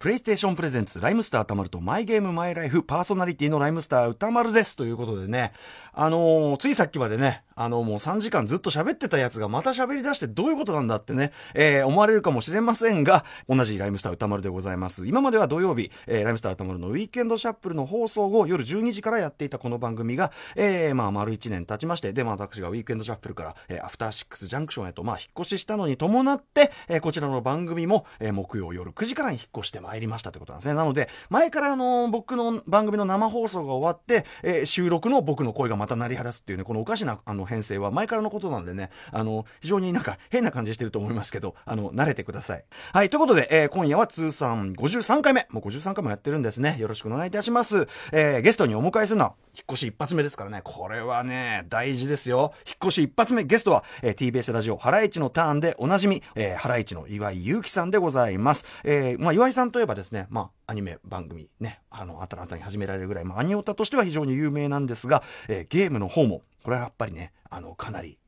[0.00, 4.74] プレイステーションプレゼンツ、ライムスターたまるとマイゲームマイライフ、パーソナリティのライムスター歌丸です。
[4.74, 5.52] ということでね、
[5.92, 15.06] あのー、ついさっきまでね、あの、もう3時間ずっと喋ってたやつがまた喋り出してどういうことなんだってね、えー、思われるかもしれませんが、同じライムスター歌丸でございます。
[15.06, 30.74] 今までは土曜日、えー、ライムスター歌丸のウィーケンドシャッフルの放送後、夜12時からやっていたこの番組が、えー、まあ、丸1年経ちまして、で、まあ、私がウィークエンドシャッフルから、えー、アフターシックスジャンクションへと、まあ、引っ越ししたのに伴って、えー、こちらの番組も、えー、木曜夜9時からに引っ越してまいりましたということなんですね。
[30.74, 42.64] なので、前からあの、僕の番組の生放送が終わって、えー、収録の僕の声がまた鳴り果たすっていうね、このおかしな、あの、編成は前からのことなんでね、あの、非常になんか変な感じしてると思いますけど、あの、慣れてください。
[42.92, 46.76] はい、ということで、えー、今夜は通算53回目、もう53回もやってるんですね。
[46.78, 47.88] よろしくお願いいたします。
[48.12, 52.52] えー、ゲストにお迎えするのは、引っ越し一発目ですからね、これはね、大事ですよ。
[52.66, 58.64] 引っ越し一発目、ゲストは、えー、TBS ラジオ、ハライチのターンでおなじみ、えー、ハライチの岩井祐希さんでございます。
[58.84, 68.18] えー、まあ、岩井さんといえばですね、まあ、アニメ番組ね、あの、新たに始められるぐらい、まあ、アニオタとしては非常に有名なんですが、えー、ゲームの方も、これはやっぱりね、あの、かなり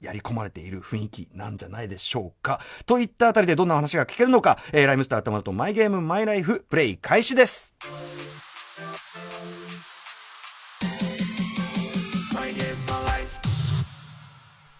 [0.00, 2.60] やり込まれている雰囲気なんじゃないでしょうか。
[2.86, 7.76] といったあたりでどんな話が聞けるのか、えー、ライムスター頭とマイゲームマイライフプレイ開始です。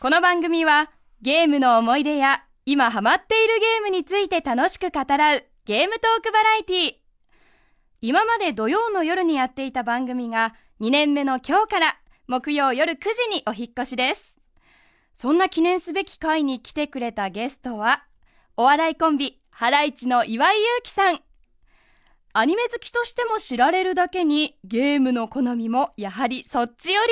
[0.01, 0.91] この番組は
[1.23, 6.93] ゲームの思い出や今ハマっているゲームについて楽しく語らうゲームトークバラエティー。
[8.03, 11.97] 今まで土曜の夜にやっていた番組が2年目の今日から
[12.27, 14.39] 木曜夜9時にお引越しです。
[15.13, 18.05] そんな記念すべき回に来てくれたゲストは、
[18.57, 21.21] お笑いコンビ、ハライチの岩井祐希さん。
[22.33, 27.03] アニメ好きとしても知られるだけに、ゲームの好みもやはりそっちよ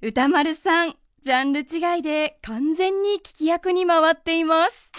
[0.00, 0.08] り。
[0.08, 4.90] 歌丸さん、ジャンル違いで完全に聞き役に回っています。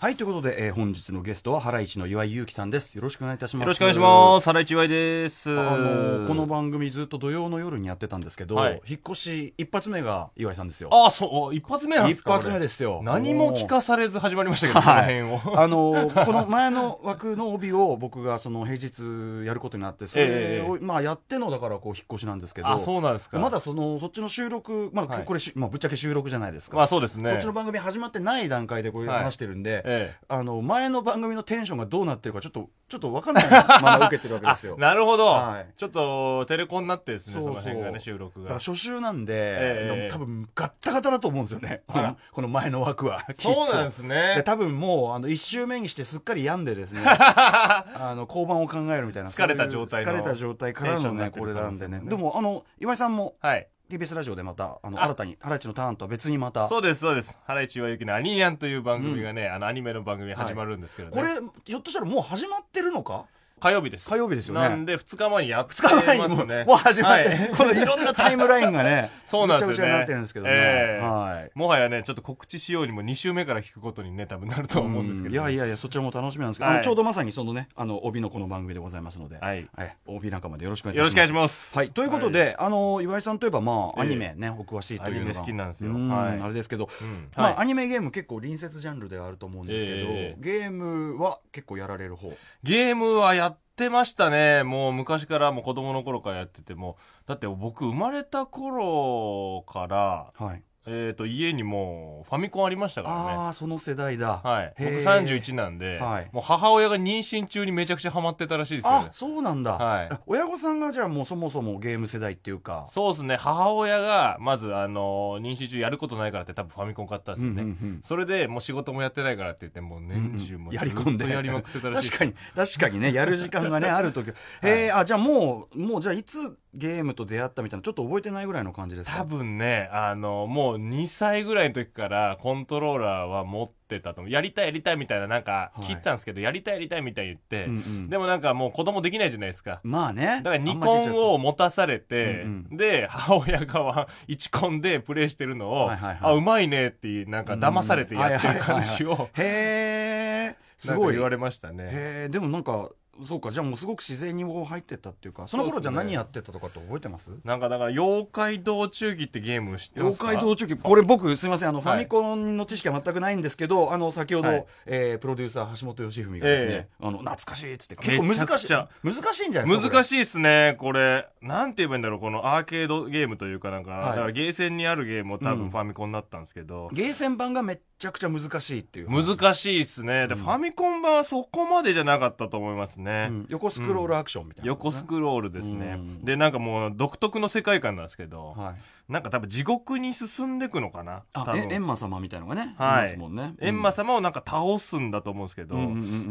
[0.00, 2.94] はい、ということで、えー、本日のゲストは、ハライチの岩井祐希さんです。
[2.94, 3.64] よろしくお願いいたします。
[3.64, 4.44] よろしくお願いします。
[4.44, 5.50] ハライチ岩井です。
[5.50, 10.90] あのこの番組ずっと土曜の夜にやってたんですけど、はい、引っ越し一発目が岩井さんですよ。
[10.92, 13.00] あ、そう、一発目なんですか一発目ですよ。
[13.02, 15.60] 何も聞かされず始まりましたけど、その辺を。
[15.60, 20.22] あの この前の枠の帯を僕がその平日やることになって、それ
[20.60, 23.40] を、えー、まあやってのだからこう引っ越しなんですけど、あ、そうなんですか。
[23.40, 26.76] まだその、そっちの収録、まあ、はい、これ、まあ、ぶっちゃけ収録じゃないですか。
[26.76, 27.32] まあそうですね。
[27.32, 30.14] こっちの番組始まってない段階でこういう話してるんで、はいえ。
[30.28, 34.76] ー、あの、前の番組のテンションがどうなってるかちょっとちょっと分かんないまま受けてるわけですよ。
[34.80, 38.54] なるほど、はい、ちょっとテレコになってですねその辺がね収録が。
[38.54, 41.82] 初週なんで、えー、多分ガッタガタだと思うんですよね。
[41.86, 43.26] このこの前の枠は。
[43.38, 44.42] そうなんですね。
[44.46, 47.02] 多分もうあの1週目にしてすっかり病んでですね。
[47.04, 49.28] あの交番を考えるみたいな。
[49.28, 51.30] 疲れた状態疲れた状態からのね。
[51.30, 52.00] これなんでね。
[52.04, 56.68] でもあの岩井さんも、はい TBS ラジオでまた、あの、新たに、ハライチのターンとは別にまた。
[56.68, 57.38] そうです、そうです。
[57.46, 63.24] ハライチはゆきのアニーヤンという番組がね、うん、あの、アニメの番組始まるんですけどね、はい、これ、ひょっとしたらもう始まってるのか
[63.58, 64.08] 火曜日です。
[64.08, 64.60] 火曜日ですよね。
[64.60, 66.00] なんで、2日前にやってますね。
[66.00, 69.72] 2日前にももう始まって、はい、このいろんなタイムラインがね、 そうなんですよね。
[69.72, 70.52] めちゃくちゃになってるんですけどね。
[70.54, 71.50] えー、はい。
[71.54, 79.68] もはやね、ちょっと告知しようにも2週目から聞くことにね、多分なると思うんですけど、ね、いやいやいや、そちらも楽しみなんですけど、はい、ちょうどまさにそのね、あの、帯のこの番組でございますので、はい。
[79.76, 80.98] はい、帯仲間でよろしくお願いします。
[80.98, 81.76] よろしくお願いします。
[81.76, 81.90] はい。
[81.90, 85.30] ということで、はい、あの、岩井さんといえば、まあ、アニメね、お詳しいというのが。
[85.30, 85.92] アニメ好きなんですよ。
[85.92, 86.40] はい。
[86.40, 92.32] あれですけど、うん、まあ、アニメゲーム結構隣接ジャンルではあると思うんですけど、えー、ゲームは結構やられる方？
[92.62, 94.64] ゲームはやっってましたね。
[94.64, 96.96] もう昔からもう子供の頃からやってても。
[97.26, 103.20] だって僕生まれた頃から、はい、えっ、ー、と、家にもファミコンありましたからね。
[103.32, 104.40] ああ、その世代だ。
[104.42, 104.74] はい。
[104.78, 109.06] 僕31なんで、はい、もう母親が妊娠中にめちゃくちゃハマってたらしいですよね。
[109.10, 109.72] あ、そうなんだ。
[109.72, 110.10] はい。
[110.26, 112.84] 親御さんがじゃあもうそもそもゲーム世代っていうか。
[112.88, 113.36] そうですね。
[113.36, 117.62] 母親が、まず、あの、妊娠中やることないからって多分ファミコン買ったんですよね。
[117.62, 121.28] うんうんうん、それで、もう仕事もやってないからって言って、もう年中も、やり込んで。
[121.30, 122.10] やりまくってたらしい。
[122.10, 124.30] 確かに、確かにね、やる時間がね、ある時。
[124.62, 129.18] へえ、あ、じゃあもう、もうじゃあいつ、ゲームと出会ったみたいなちょっと覚えてないぐらいの感じですか？
[129.18, 134.30] 多分ねあのもう2歳ぐらいの時からコントローラーは持ってたと思う。
[134.30, 139.80] やりたいやりたいみたいななんか聞いてたんですけど、はい、やりたいやりたいみたいに言って、うんうん、でもなんかもう子供できないじゃないですか。
[139.82, 140.42] まあね。
[140.44, 151.14] だから2コンを持たされて、うんうん、で母親が1コンでプレイしてるのを、はいはいはい、あうまいねってなんか騙されてやってる感じを、へえすごい。
[151.14, 151.84] 言われましたね。
[151.84, 151.90] へ
[152.26, 152.90] えでもなんか
[153.24, 157.30] そうかじゃあもうすごく自然にもう入ってったっていうかその頃じゃあ何やってたとかって覚えてます？
[157.44, 160.28] なんかだから妖怪道中記ってゲーム知ってますか？
[160.28, 160.76] 妖怪道中記。
[160.76, 164.66] これ僕すみませんあの、ファミコンの知識は全くないんですけどあの先ほど、はい。
[164.86, 167.96] えープロデューサー橋本義文がですね、えあの懐かしいっつって。
[167.96, 168.74] 結構難しい。
[169.02, 170.76] 難しいんじゃないですかい難しいっすね。
[170.78, 174.08] これなんて言えばいいんだろうこのアーケードゲームというかなんか、はい。
[174.10, 175.58] だからゲーセンにあるゲームも多うん。
[175.58, 179.10] 分ファミコンだったんですけど、ゲーセン版がめちゃくちゃ難しいっていう。
[179.10, 180.28] 難しいっすね。
[180.28, 180.40] で、うん。
[180.40, 183.46] ファミコン版はそこまでじゃなかったと思いますね、うん。
[183.48, 186.24] 横スクロールアクションみたいな、横スクロールですね、うん。
[186.24, 191.22] でなんかもう独特の世界観なんですけど、はいなんか多分地獄に進んでいくのかな？
[191.32, 191.72] 多あえ分。
[191.72, 192.98] エンマ様みたいのがね、はい。
[192.98, 193.54] いますもんね。
[193.60, 195.76] エンマ様をなんか倒すんだと思うんですけど、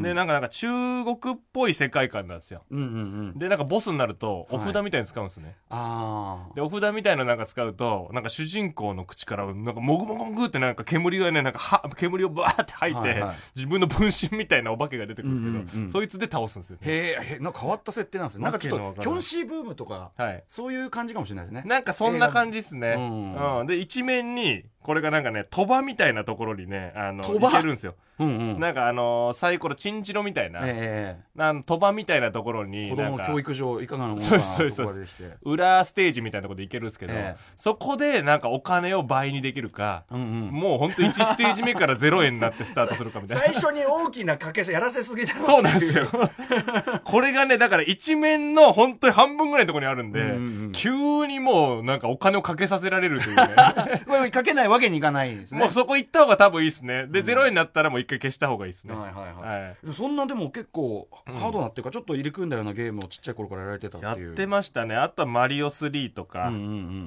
[0.03, 0.67] でなんかなんか中
[1.03, 2.63] 国っぽい世界観なんですよ。
[2.69, 2.87] うんうんう
[3.33, 3.39] ん。
[3.39, 13.23] でなんかボスになるとおはい札みたいに使うんですね、ああでお札みたいなのなんか使うとなんか主人公の口からなんかもぐもぐもぐってなんか煙がねなんかは煙をバーって吐いて、
[13.55, 16.87] 自分の分身みたいなお化けが出てくるんですけど、そいつで倒すんですよね。
[16.87, 20.43] へえへなんか変わった設定なんですよなんかちょっとキョンシーブームとかはい。
[20.47, 21.63] そういう感じかもしれないですね。
[21.65, 22.95] なんかそんな感じですね。
[22.97, 23.67] ううんん。
[23.67, 27.49] で、一面に、これがなんかね、鳥羽みたいなところにね、あの、鳥羽？
[27.49, 27.95] 行けるんですよ。
[28.19, 28.59] うんうん。
[28.59, 35.23] なんかあのーサイコロ、チンチロみたいな、えあの鳥羽みたいなところえに、子供教育上いかがなものかそうなですそうですところでして。
[35.43, 37.39] 裏ステージみたいなところで行けるんですけど、ええ。
[37.57, 40.49] そこでなんかお金を倍にできるか、うんうん。
[40.51, 43.43] もうほんと1ステージ目から0円になってスタートするかみたいな。
[43.51, 46.07] 最初に大きな掛けせやらせすぎだろそうなんですよ。
[47.03, 50.71] これがね、だから一面の本当に半分ぐらいのところにあるんで、うんうんうん。
[50.71, 54.31] 急にもうなんかお金をかけさせられるというね。
[54.31, 55.59] かけないわけにいかないですね。
[55.59, 57.07] もうそこ行った方が多分いいですね。
[57.07, 58.93] で、ゼロ円になったらもう一回消した方がいいですね。
[58.93, 59.61] はいはいはい。
[59.63, 59.93] はい。
[59.93, 64.33] そんなでも結構うんハードなっていうかちょっと入り組んだようなゲームをちっちゃい頃からやられてたやっていう。
[64.33, 64.95] ってましたね。
[64.95, 66.47] あとはマリオ3とか。
[66.49, 66.55] うん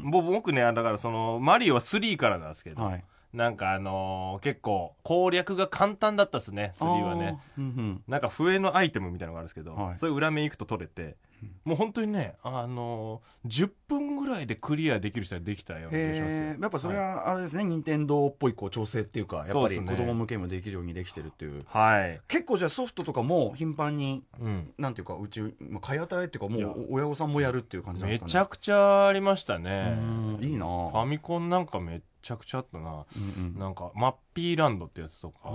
[0.04, 3.04] うんぼ僕ね、だからその、マリオは3からなんですけど、うんはい。
[3.32, 7.38] なんかあのー結構攻略が簡単だったっすね、3はね。
[7.56, 8.02] うんうん。
[8.08, 9.98] なんか笛のアイテムみたいなのがあるんですけど、はい。
[9.98, 11.16] そういう裏面行くと取れて、
[11.64, 21.62] もう本当にね、あのー10分ぐらいでクリアできる人はできたような気がしますやっぱそれはあれですね任天堂っぽいこう調整っていうかやっぱり子供向けにもできるようにできてるっていう。
[21.66, 22.20] はい。
[22.28, 24.72] 結構じゃあソフトとかも頻繁にうん。
[24.78, 28.28] なんていうかうち、まあ、買い与えっていうかもう親御さんもやるっていう感じなんですかね。
[28.28, 29.90] めちゃくちゃありましたうね。
[29.96, 32.90] んいいなファミコンなんかめちゃくちゃあったな。
[32.90, 35.48] うんうんなんか、マッピーランドってやつとか、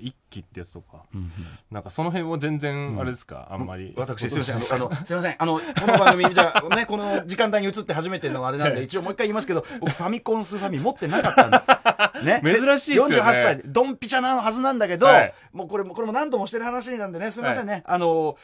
[0.00, 1.28] 一機ってやつとか、うんうん
[1.70, 3.94] なんかその辺は全然、あれですか、あんまり。
[3.96, 4.76] 私、すみません。
[4.76, 5.36] あの、すみません。
[5.38, 12.12] あの、この番組、じゃあ、ね、この時間帯に移って初めてのあれなんで、一応もう一回言いますけど、僕、ファミコンスーファミ持ってなかったんだ。
[12.24, 12.42] ね。
[12.46, 17.82] 珍しいっすよね48歳、ドンピシャなはずなんだけど、はいもうこれも、これも何度もしてる話なんでね、すみませんね。
[17.86, 18.36] あの、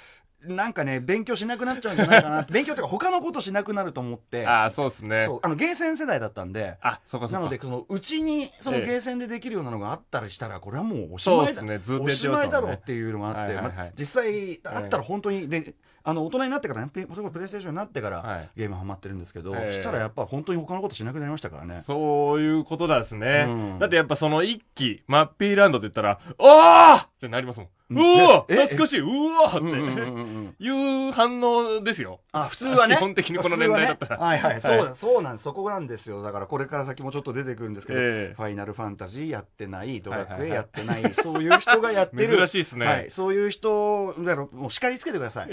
[0.47, 2.43] なんかね、勉強しなくなっちゃうんじゃないかな。
[2.51, 5.23] 勉強というか、他のことしなくなると思って、ああ、そうですね。
[5.23, 7.35] そう、あの、ゲーセン世代だったんで、あ、そこそこ。
[7.35, 11.47] なので、その、うちに、そのええゲーセンでできるようなのがあったりしたら、これはもうおしまいだ。
[11.47, 15.75] ですねずっとおしまいだろうっていうのがあって、はいはいはいまあ実際、あったら本当に、で、
[16.07, 21.81] あの、大人になってからね、プレそれこそプレイステーションになってから、はいゲームハマってるんですけど、えしたらやっぱ本当に他のことしなくなりましたからね。
[21.81, 23.47] そういうことなんですね。
[23.49, 27.69] うんだってやっぱその一機、マッピーランドって言ったら、おーってなりますもん。
[27.91, 32.21] うわええ懐かしいうわって、いう反応ですよ。
[32.33, 32.97] あ、普通はね。
[32.97, 34.53] 基本的にこの年代だったらはいはい。
[34.53, 35.45] はいそうだ、そうなんです。
[35.45, 36.23] そこなんですよ。
[36.23, 42.37] だからこれから先もちょっと出てくるんですけど、ええファイナルファンタジーやってない、ドラクエやってない、そういう人がやってる。
[42.37, 43.11] 珍しいっすねはい。
[43.11, 45.49] そういう人、だからもう叱りつけてください。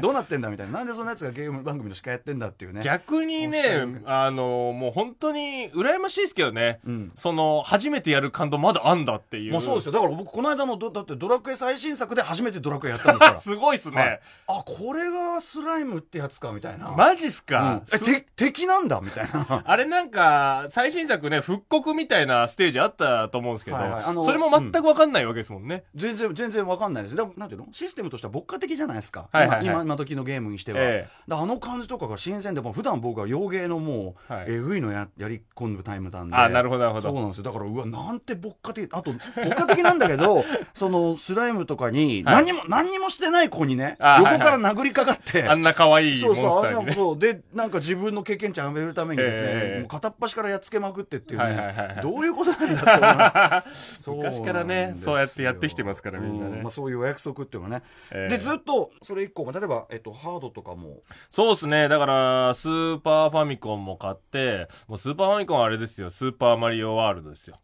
[0.00, 0.78] どうなってんだみたいな。
[0.78, 2.82] なんでそんなやつがゲーム番組の司会やってんだっていうね。
[2.82, 6.80] 逆にねあの、もう本当に羨ましいですけどね。
[6.86, 9.52] うんその、初めてやる感動まだあんだっていう。
[9.52, 9.92] もうそうですよ。
[9.92, 13.38] だから僕、この間のど、だってドラクエ最新作で初めてドラクエやったんですから。
[13.40, 13.96] すごいっすね。
[13.96, 16.90] はいあ、これがスライムってやつか、みたいな。
[16.90, 19.00] マジっすうんか、え、敵なんだ？
[19.00, 19.62] みたいな。
[19.64, 25.84] あれなんか、最新作ね、復刻みたいなステージあったと思うんですけど、はいはいあのそれも全くわかんないわけですもんね。
[25.94, 27.16] 全然、全然わかんないです。
[27.16, 27.68] でも、なんていうの？
[27.72, 29.28] システムとしては牧歌的じゃないですか。
[29.32, 30.78] はいはいはい今、今時のゲームにしては。
[30.80, 36.36] ええだからあの感じとかが新鮮で、もう普段僕は洋芸のもう、はいえぐいのややり込むタイムなんで。
[36.36, 37.44] あなるほどなるほどそうなんですよ。
[37.44, 42.34] だから、うわ、なんて牧歌的、あと、牧歌的なんだけど、 その、スライムとかに、はい。
[42.36, 46.90] 何にも、何にもしてない子にね、あ横から殴りかかって、あんな可愛いモンスターにね。
[46.90, 47.18] なそう。
[47.18, 49.78] で、なんか自分の経験値上げるためにですね、ええ。
[49.80, 53.70] もう片っ端からやっつけまくってっていうね、どういうことなんだって
[54.10, 56.58] 昔からねそうやってやってきてますからみんなね。
[56.60, 57.84] うまあ、そういうお約束っていうのはね。
[58.10, 58.36] ええ。
[58.36, 61.88] で、ずっと、それ以降、例えば、えっと、ハードとかも、そうですね。
[61.88, 66.10] だから、スーパーファミコンも買って、もうスーパーファミコンはあれですよ。
[66.10, 67.58] スーパーマリオワールドですよ。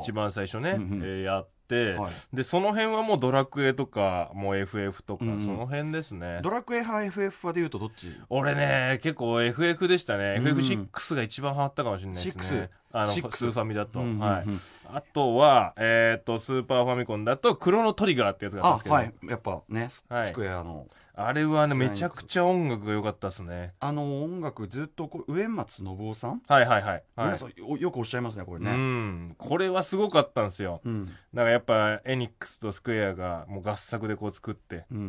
[0.00, 6.40] 一番最初ね、やって、、はい、でその辺はもうドラクエとかもう FF とか、うん、その辺ですね。
[6.42, 8.08] ドラクエ派 FF 派でいうとどっち？
[8.28, 12.70] 俺ね結構 FF でしたね、うん、FF6 が一番ハマったかもしれないですね。
[12.92, 13.20] あのス。
[13.20, 14.44] ーファミだと、うんうんうん、はい、
[14.92, 18.94] あとは、えっ、ー、とスーパーファミコンだとクロノトリガーってやつがあったんですけど。
[18.94, 19.14] はい。
[19.28, 20.86] やっぱねス,、クエアの
[21.26, 23.74] あれはねめちゃくちゃ音楽が良かったですね。
[23.80, 26.42] あの音楽ずっとこう上松信夫さん？
[26.46, 28.70] はいはいはい、はい、よくおっしゃいますねこれね。
[28.70, 29.34] うん。
[29.38, 35.04] これはすごかったんですよ、うん、だからやっぱエニックスとスクエアがもう合作でこう作って、うんうん。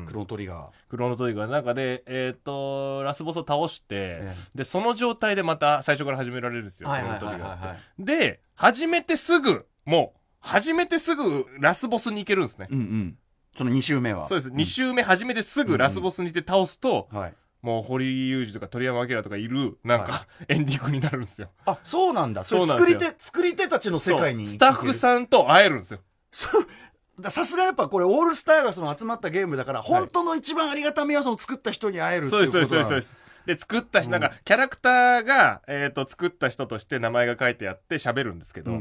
[0.00, 0.66] うん、クロノトリガー。
[0.88, 8.04] クロノトリガーの中でえっ、ー、とラスボスを倒して、ええ、でその状態でまた最初から始められるんですよ、クロノトリガーって。
[8.04, 13.18] で始めてすぐもう始めてすぐラスボスに行けるんですね、うんうん
[13.58, 14.24] その2周目は。
[14.26, 14.50] そうです。
[14.50, 17.34] 2周目始めてすぐラスボスにて倒すと、はい。
[17.60, 21.50] もう堀裕二とか鳥山明とかいる、なんか、 エンディングになるんですよ。
[21.66, 22.44] あ、そうなんだ。
[22.44, 24.46] そう作り手、作り手たちの世界に。
[24.46, 26.00] スタッフさんと会えるんですよ。
[26.30, 27.30] そう。
[27.30, 33.16] さすがやっぱこれオールスターがその集まったゲームだから、本当の一番ありがたみはその作った人に会えるっていうことそうです、そうです、そうです。
[33.46, 38.78] で、作った人、なんか、キャラクターが、えっ、と、作った人として名前が書いてあって喋るんですけど、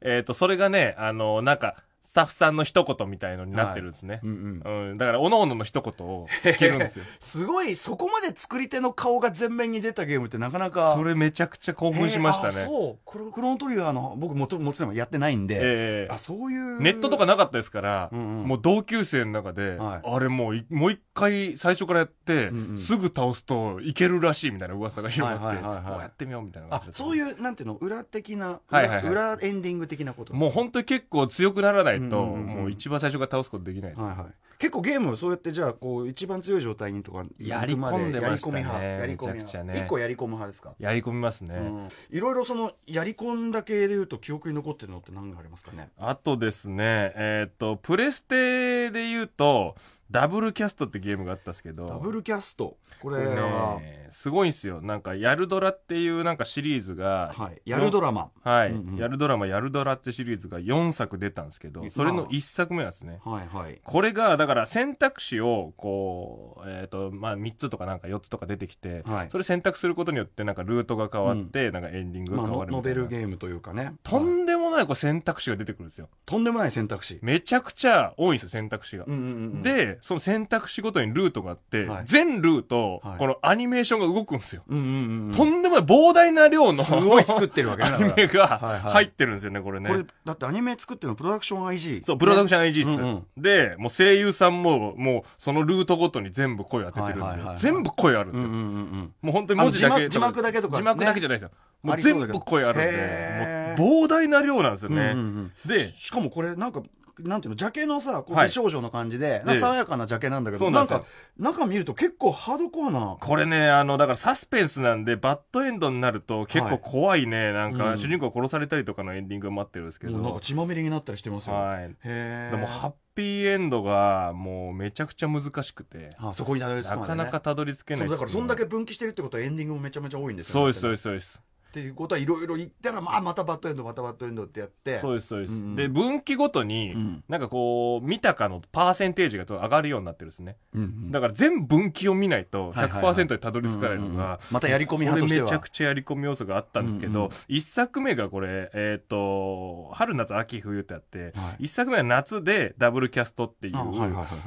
[0.00, 1.76] えっ、と、それがね、あの、なんか、
[2.08, 4.14] スタッフさんの一言みたいのになってるんですね。
[4.14, 7.04] はい、うんうん、うん、だから、おのおのの一言を聞けるんですよ。
[7.20, 10.94] すごい、そこまで作り手の顔が前面に出たゲームってなかなか。
[10.94, 12.64] それめちゃくちゃ興奮しましたね。
[12.64, 12.98] そう。
[13.04, 16.80] クロクロントリガーの、僕ももちろんやってないんで、えー、あ、そういう。
[16.80, 30.32] ネットとかなかったですから、うんうん、もう同級生の中で、はい、あれもう、もう一回最初からやって、うんうん、すぐ倒すといけるらしいみたいな噂が広がって、もうやってみようみたいなあ、そういう、なんていうの、裏的な、はいはいはい、裏エンディング的なこと。
[30.32, 34.26] もう本当に結構強くならないと、うんうんうん、もう一番最初から倒すことできないです、はいはい、
[34.58, 38.62] 結構ゲームそうやってじゃあこう一番強い状態にとかやり込んでましたね。
[38.62, 39.64] やり込み派？
[39.64, 40.74] ね、一個やり込む派ですか？
[40.78, 45.90] やり込みますね、いろいろそのやり込んだ系でいうと記憶に残ってるのって何がありますかね？
[45.98, 49.74] あとですねえー、っとプレステでいうと
[50.10, 51.86] ダブルキャストってゲームがあったんですけど。
[51.86, 52.76] ダブルキャスト？
[53.02, 54.80] これは、ね、すごいんですよ。
[54.80, 58.30] なんかやるドラっていうなんかシリーズが、はい、やるドラマ。
[58.42, 73.94] はい、うんうん、やるドラマやるドラってシリーズが4作出たんですけどそれの1作目なんですね、はいはい、これがだから選択肢をこうえっ、ー、とまあ3つとかなんか4つとか出てきて、はい、それ選択することによってなんかルートが変わって、うん、なんかエンディングが変わるまあ、ノベルゲームというかね。
[74.02, 76.08] とんでもないこう選択肢が出てくるんですよ。
[76.26, 77.18] とんでもない選択肢。
[77.22, 79.22] めちゃくちゃ多いんですよ選択肢が、うんうんう
[79.58, 88.46] ん、でその選択肢ごとにルートがあって、はい、全ルート、はい、このアニメーションが動くんですよ、うんうんうん、とんでもない膨大な量のすごい作ってるわけ アニメが
[88.84, 89.88] 入ってるんですよね、これね。
[89.88, 101.50] これだってアニメ作ってるのプロダクション IG そうプロダクション IG っす、うんうん、でもう声優さんももうそのルートごとに全部声当ててるんで、はいはいはいはい、全部声あるんですよ、うんうんうん、もう本当に文字だけ字幕だけとか、字幕だけじゃないですよ。
[101.82, 106.82] もう全部声あるんでもう膨大な量なんですよね、うんうんうん、でしかもこれなんか
[107.20, 111.04] なんていうの、ジャケのさ、こう美少女の感じで、はい、爽やかなジャケなんだけど、なんか、
[111.38, 113.16] 中見ると結構ハードコアな。
[113.20, 120.18] これね、あの、だからサスペンスなんで、バッドエンドになると結構怖いね、はい、なんか、主人公殺されたりとかのエンディングが待ってるんですけど。
[120.18, 121.54] なんか血まみれになったりしてますよ。
[121.54, 121.94] はい。
[122.04, 126.14] へでも、ハッピーエンドがもうめちゃくちゃ難しくて。
[126.18, 128.00] あそこにたどり着く、ね、なかなかたどり着けない。
[128.02, 130.60] そう、だからそんだけ分岐してるってことはエンディングもめちゃめちゃ多いんですよね。
[130.60, 131.42] そうです、そうです、そうです。
[131.78, 134.98] っていうことはいろいろ言ったら、まあ、またバッドエンドまたバッドエンドってやって。
[134.98, 145.44] そうですそうです、うんうん、で分岐ごとに、うん、なんかこう見たかのパーセンテージが上がるようになってるんですね、うんうん、だから全分岐を見ないと100%でたどり着かないのがまたやり込み派としては。
[145.44, 153.74] めちゃくちゃやり込み要素があったんですけど、うんうん、1作目がこれえっ、ー、と春夏秋冬ってあって、はい、1作目は夏でダブルキャストっていう、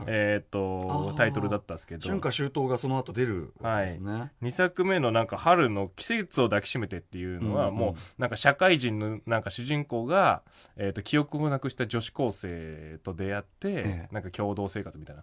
[0.07, 2.07] えっ、ー、とタイトルだったんですけど。
[2.07, 10.41] 春夏秋冬がその後出るですね、はい、2作目のなんか春の季節を抱きしめてっていうのはもうなんか社会人のなんか主人公が、
[10.75, 15.21] えー、と記憶をなくした女子高生と出会って、ええ、なんか共同生活みたいな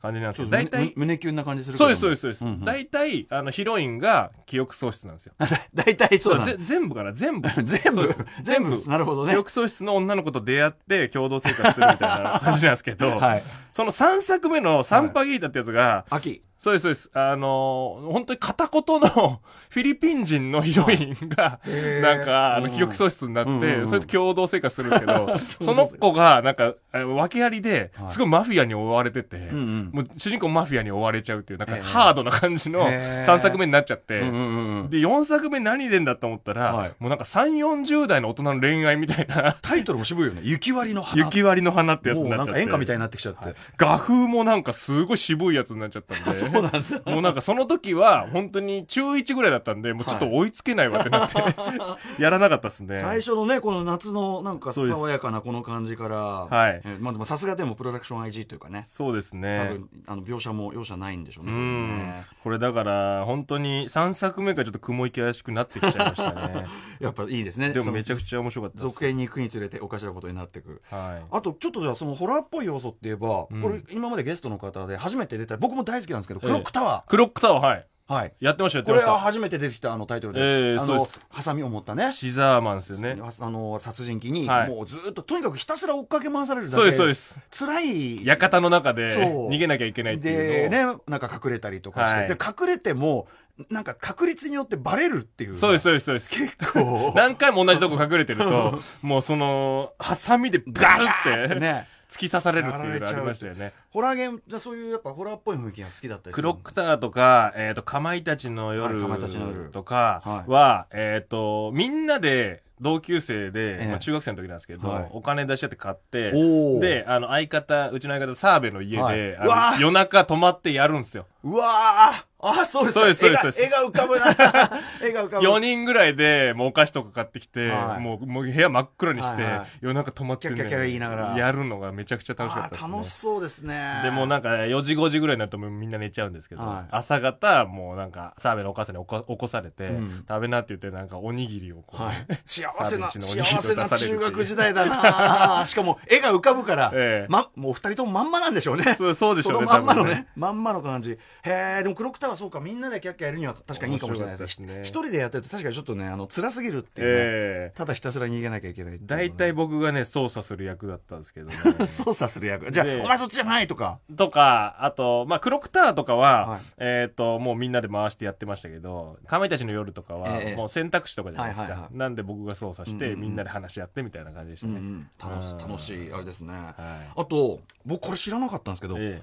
[0.00, 5.34] 感じなんですけど、大体胸キュンな感じするそうですそうですそうです、うんうん、大体あのヒロインが記憶喪失なんですよ。
[5.74, 6.56] 大体そうだ。
[6.58, 7.12] 全部かな？
[7.12, 7.48] 全部。
[7.62, 8.08] 全部。
[8.42, 8.82] 全部。
[8.88, 9.32] なるほどね。
[9.32, 13.42] 記憶喪失の女の子と出会って共同生活するみたいな感じなんですけど、 はい、
[13.72, 17.10] その3作目の「サンパギータ」ってやつが、はい、秋そうです、そうです。
[17.14, 19.08] あのー、本当に片言の
[19.70, 21.58] フィリピン人のヒロインが、
[22.02, 39.56] なんか、あの、記憶喪失になって、それと共同生活するんですけど、 その子が、なんか、訳ありで、すごいマフィアに追われてて、もう主人公マフィアに追われちゃうっていう、なんかハードな感じの3作目になっちゃって、で、4作目何でんだと思ったら、もうなんか3、40代の大人の恋愛みたいな。
[39.62, 40.42] タイトルも渋いよね。
[40.44, 41.24] 雪割りの花。
[41.24, 42.52] 雪割りの花ってやつになっちゃって。
[42.52, 43.54] なんか演歌みたいになってきちゃって。
[43.78, 46.49] 画風もなんかすごい渋いやつになっちゃったんで。
[46.52, 47.12] そうなんだ。
[47.12, 51.36] もうなんかその時は本当に中1ぐらいだったんで、もうちょっと追いつけないわってなって、
[52.22, 53.00] やらなかったですね。
[53.00, 56.80] 最初のね、この夏のなんか爽やかなこの感じから、はい。
[56.84, 59.58] えまあでもさすがでもプロダクション IG というかね、そうです多ね。
[59.70, 61.52] 分あの描写も容赦ないんでしょうね。
[61.52, 62.24] うこれんね。
[62.42, 66.66] これだから、本当に3作目からちょっと雲行き怪しくなってきちゃいましたね。
[67.00, 67.70] やっぱいいですね。
[67.70, 68.86] でもめちゃくゃちゃ面白かったです。
[68.86, 70.82] 続編に行くにつれておかしなことになっていく。
[70.90, 71.26] はい。
[71.30, 77.86] あとちょっとじゃあそのホラーっぽい要素って言えば、うんこれ今までゲストの方で初めて出た僕も大好きなんですけど、ええクロックタワクロックタワー、はい。
[78.08, 78.12] ー。
[78.12, 78.32] はい。
[78.40, 79.24] やってました、やってこれはました。
[79.26, 82.10] 初めて出てきたあのタイトルで、ええそうですハサミを持ったね。
[82.10, 83.16] シザーマンですよね。
[83.20, 87.38] あの殺人鬼に、はいもうずっととにかくひたすら追っかけ回されるだけそうです、そうです。
[87.56, 90.70] 辛い館の中でそう逃げなきゃいけないっていうのを。
[90.70, 93.28] でねなんか隠れたりとかして、はいで隠れても
[93.68, 96.30] なんか確率によってバレるっていうそうです、そうです、そうです。
[96.30, 103.72] 結構 何回も同じとこ隠れてると、もうその、ハサミでガシャって、ね突き刺されるっていうのがありましたよね。
[103.90, 109.70] ホラーゲームじゃあそういうやっぱホラーっぽい雰囲気が好きだったりクロックタワーとか、えっ、と、かまいたちの夜はいかまいたちの夜。
[109.70, 113.86] とかはは、えっ、と、みんなで同級生で、ええ。
[113.88, 115.08] まあ中学生の時なんですけど、はい。
[115.12, 116.32] お金出し合って買って、
[116.80, 119.80] で、あの、相方、うちの相方、澤部の家で、はい。
[119.80, 121.26] 夜中泊まってやるんですよ。
[121.44, 123.00] うわーあそうですか。
[123.00, 124.26] そうですそうです絵が絵が浮かぶな。
[125.02, 125.46] 絵が浮かぶ。
[125.46, 128.00] 4人ぐらいで、もうお菓子とか買ってきて、はい。
[128.00, 129.66] もう、もう部屋真っ暗にして、はいはい。
[129.80, 131.38] 夜中泊まってねキャッキャッキャ言いながら。
[131.38, 132.88] やるのがめちゃくちゃ楽しかったあですね。
[132.88, 134.00] ー楽しそうですね。
[134.02, 136.88] でもなんか4時5時ぐらいになるともうみんな寝ちゃうんですけど、はい。
[136.90, 140.24] 朝方もうなんか澤部のお母さんに起こ起こされて、うん。
[140.28, 145.64] 食べなって言ってなんかおにぎりをこう、はい、 幸せな、サービスのおにぎりを幸せな中学時代だな。
[145.66, 147.26] しかも、絵が浮かぶから、ええ。
[147.28, 148.94] ま、もう二人ともまんまなんでしょうね。
[148.94, 151.12] そうそうでしょうねそのまんまの多分ね、まんまの感じ。
[151.12, 154.58] へえ、でもクロックタワーそうか、みんなでキャッキャやるには確かにいいかもしれないです。
[154.60, 154.80] ね。
[154.82, 157.76] 一人でやってると確かにちょっとね、あの、辛すぎるっていうね、ええ。
[157.76, 159.28] ただひたすら逃げなきゃいけないっていうのね。
[159.28, 161.56] 大体僕がね操作する役だったんですけどね。
[161.86, 162.70] 操作する役。
[162.70, 163.98] じゃあ、でお前そっちじゃないとか。
[164.16, 166.60] とかあとまあクロックタワーとかは、はい。
[166.78, 170.56] えっ、ともうみんなで回してやってましたけどかまいたちの夜とかは、ええ。
[170.56, 171.96] もう選択肢とかじゃないですか、はいはいはい。
[171.96, 173.20] なんで僕が操作して、うんうんうん。
[173.22, 176.52] みんなで話し合ってみたいな感じでしたね、うんうん、楽しうん楽しい、あれですね。
[176.52, 179.22] はあと、僕これ知らなかったんですけど、いえ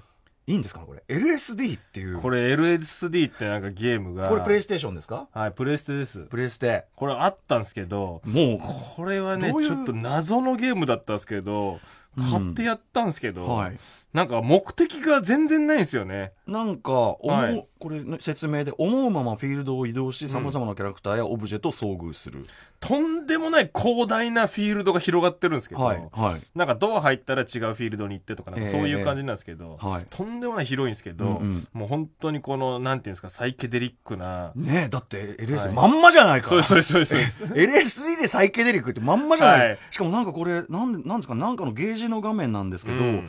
[0.50, 2.18] いいんですかねこれ？LSD っていう。
[2.18, 5.28] えこれ LSD ってなんかゲームがこれプレイステーションですか？
[5.32, 6.86] はいプレステですプレイステ。
[6.96, 8.58] これあったんですけどもう、
[8.96, 11.80] これはねちょっと謎のゲームだったんですけど
[12.16, 13.76] 買ってやったんですけど、はい。
[14.12, 16.32] なんか目的が全然ないんですよね。
[16.46, 17.68] なんか、思う、はい。
[17.78, 22.46] これ、ね、説明で、思うままフィールドを移動し、様々なキャラクターやオブジェと遭遇する。
[22.80, 30.06] とんでもない広大なフィールドが広がってるんですけど、はい、はい、なんかドア入ったら違うフィールドに行ってとかなんかええそういう感じなんですけど、はい。
[30.08, 31.68] とんでもない広いんですけど、うんうん。
[31.72, 35.72] もう本当にこのなんていうんですかサイケデリックなねえ、だってい。
[35.72, 36.48] まんまじゃないか。
[36.48, 39.78] そうそうそうそう LSD でサイケデリックってまんまじゃない、はい。
[39.90, 43.28] しかもなんかこれ、なんで、なんですか、なんかのゲージの画面なんですけど、うん。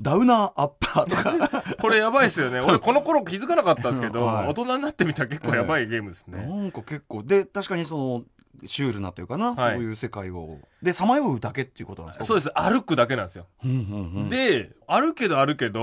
[0.00, 2.60] ダウナーアッパーとか、 これやばいですよね。
[2.60, 4.48] 俺この頃気づかなかったんですけど、はい。
[4.48, 8.24] 大人になってみたら結構やばいゲームですね、なんか結構、で、確かにその、
[8.66, 9.74] シュールなというかな、はい。
[9.74, 12.24] そういう世界を、で、さまようだけっていうことなんですか？
[12.24, 12.50] そうです。
[12.54, 15.80] 歩くだけなんですよ、うんうんうん、で歩けど歩けど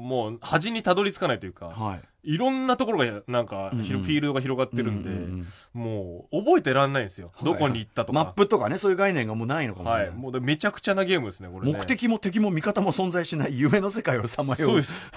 [0.00, 2.00] もう端にたどり着かないというか、はい。
[2.24, 3.84] いろんなところがなんか、うんうん。
[3.84, 5.46] フィールドが広がってるんで、うんうん
[5.76, 5.82] うん。
[5.82, 10.08] もう覚えてらんないんですよ、どこに行ったとか、マップとかね、そういう概念がもうないのかもしれな。
[10.10, 10.14] はい。
[10.14, 11.72] い、もうでめちゃくちゃなゲームですねこれね。
[11.72, 14.68] 目的も敵も味方も存在しない夢の世界をさまよう。
[14.68, 15.10] そうです。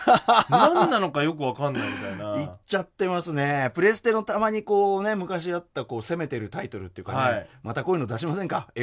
[0.49, 2.33] 何なのかよくわかんないみたいな。
[2.37, 3.71] 言っちゃってますね。
[3.73, 7.49] プレステのたまにこうね、昔あったこう攻めてるタイトルっていうかね、はい。
[7.63, 8.69] またこういうの出しませんか？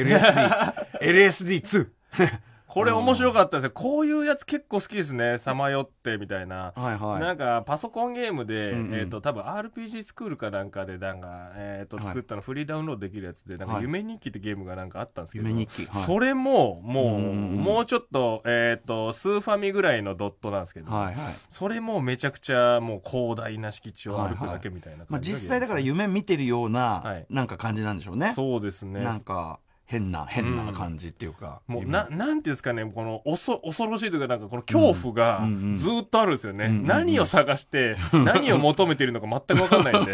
[1.01, 1.61] ?LSD。
[1.61, 1.87] LSD2。
[2.69, 7.19] これ面白かったですねこういうやつ結構好きですねさまよってみたいなはいはい。
[7.19, 15.85] なんかパソコンゲームで、うんうんえっ、と多分 RPG スクールかなんかでなんかえっ、とはい作ったのフリーダウンロードできるやつでなんかはい夢日記ってゲームがなんかあったんですけど、夢日記。
[15.87, 21.15] はい、それももう、うんうんうんもうちょっとえっ、とスーファミぐらいのドットなんですけど、はいはい。
[21.49, 28.31] それもめちゃくちゃもう広大な敷地を歩くだけみたいなまあ感じの実際だから夢見てるような、はいなんか感じなんでしょうね。
[28.33, 31.63] そうですねなんか変な、変な感じっていうか。
[31.67, 35.41] 夢もうな、なんていうんですかね、この、おそ、恐ろしいというか、なんかこの恐怖が
[35.73, 36.65] ずーっとあるんですよね。
[36.65, 40.13] うんうんうん何を探して、 何を求めているのか全くわかんないんで、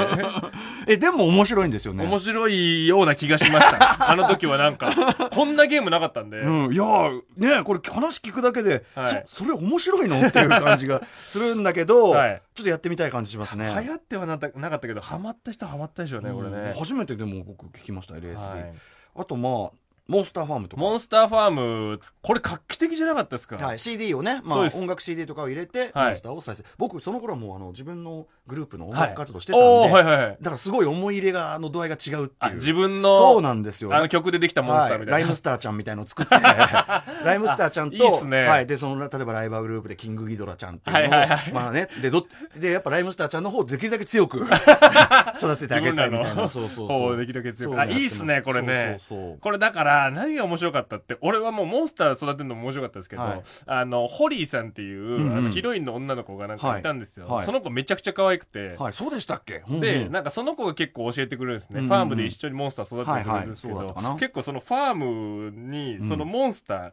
[0.88, 2.06] え、でも面白いんですよね。
[2.06, 3.98] 面白いような気がしました。
[4.10, 10.26] あの時はなんか、こんなゲームなかったんで、うん、いやーねこれ話聞くだけで、はいそ、それ面白いの？
[10.26, 13.66] っていう感じがするんだけど、はいちょっとやってみたい感じしますね。
[13.82, 16.74] 流行ってはなったなかったけど、ハマった人はハマったでしょうね、これね。
[16.78, 18.50] 初めてでも僕聞きました、LSD。
[18.50, 18.74] はい
[19.16, 20.82] あとまあ、モンスターファームとか。
[20.82, 23.58] モンスターファーム、これ画期的じゃなかったですか？
[23.58, 26.64] はい、CD をね、まあ、音楽 CD とかを入れて、モンスターを再生。
[26.78, 32.56] 僕、その頃はもう、あの、自分のグループの音楽活動してたんで、はいはいはい、だからすごい思い入れが、あの、度合いが違うっていう。
[32.56, 33.96] 自分の、そうなんですよ。
[33.96, 35.12] あの曲でできたモンスターみたいな。
[35.14, 38.44] ライムスターちゃんみたいのを作って、 ライムスターちゃんと、いいすね。
[38.44, 38.68] はい。
[38.68, 44.46] で、その、例えばライバーグループでキングギドラちゃんっていうのを、はいはいはい、まあね、で、ど、で、やっぱライムスターちゃんの方をできるだけ強く
[45.38, 46.48] 育ててあげたいみたいな。
[46.48, 47.18] そうそうそう。
[47.18, 47.80] できるだけ強く。
[47.80, 48.98] あ、いいっすね、これね。
[49.00, 58.76] そうそうそうこれだから、何が面白かったって、俺はもうモンスター育てるのも面白かったですけど、はい、あの、ホリーさんっていう、うんうん、あのヒロインの女の子がなんかいたんですよ、はい、その子めちゃくちゃ可愛くて。
[58.78, 61.80] はい、そうでしたっけ、うんうん、で、なんかその子が結構教えてくれるんですね。
[61.80, 66.92] うんうん、ファームで一緒にモンスター育ててくれるんですけど、結構そのファームに、そのモンスター、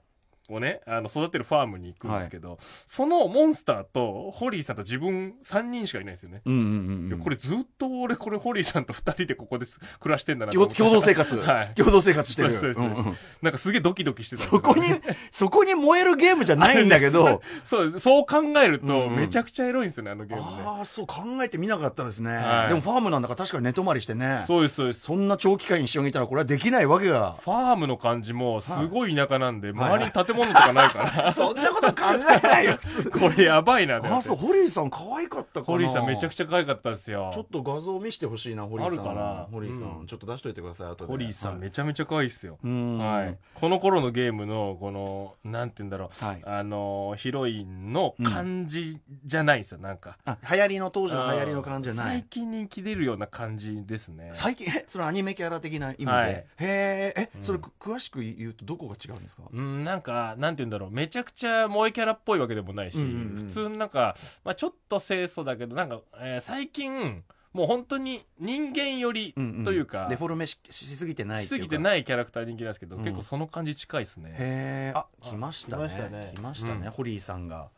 [0.52, 6.42] をね、あの、育てるファームに行くんですけど、はい、そのモンスターと、ホリーさんと自分3人しかいないんですよね。
[6.44, 9.66] うんうんうん、これずっと俺、これホリーさんと2人でここで
[10.00, 11.36] 暮らしてんだな共同生活。
[11.40, 11.74] はい。
[11.74, 12.52] 共同生活してる。
[12.52, 13.16] そうです、そうです、うんうん。
[13.42, 14.84] なんかすげえドキドキしてたそこに、
[15.30, 17.40] そこに燃えるゲームじゃないんだけど。
[17.64, 20.62] そう、そう考えると、めちゃくちゃエロいんですよね、あのゲームね。
[20.64, 22.36] ああ、そう考えてみなかったですね。
[22.36, 24.42] はい、でもファームなんだから確かに寝泊まりしてね。
[24.46, 25.00] そうです、そうです。
[25.00, 27.36] そんな長期間一緒にいたらこれはできないわけが。
[27.40, 31.32] ファームの感じもすごい田舎なんで、周りに建物とかないから。
[31.34, 33.10] そんなこと考えないよ、普通。
[33.10, 37.30] これやばいな、あ、そう、ホリーさん可愛かったかなホリーさんめちゃくちゃ可愛かったですよ。
[37.32, 38.98] ちょっと画像見してほしいな、ホリーさん。
[38.98, 39.48] あるかな？
[39.50, 41.06] ホリーさん、ちょっと出しといてください、後で。
[41.06, 42.58] ホリーさん、めちゃめちゃ可愛いっすよ。
[42.62, 43.38] はい。
[43.54, 50.18] この頃のゲームの、この、なんて言うんだろう、はい、あの、ヒロインの感じじゃないんですよ、なんか。
[50.24, 52.18] あ、流行りの、当時の流行りの感じじゃない。
[52.20, 54.30] 最近人気出るような感じですね。
[54.34, 56.10] 最近、え、それアニメキャラ的な意味で。
[56.10, 59.42] はい、へえ、え、それ、詳しく言うとどこが違うんですか？
[59.52, 74.30] うん、なんか、なんて言うんだろう、めちゃくちゃ萌えキャラっぽいわけでもないし、うんうんうん、普通なんか、まあ、ちょっと清楚だけどなんか、えー、最近もう本当に人間寄りというか、うんうん、デフォルメしすぎてないしすぎてないキャラクター人気なんですけど、うん、結構その感じ近いですね。
[74.30, 75.88] へえあ来ましたね。
[75.88, 76.32] 来ましたね。
[76.34, 77.68] 来ましたね、うん、ホリーさんが。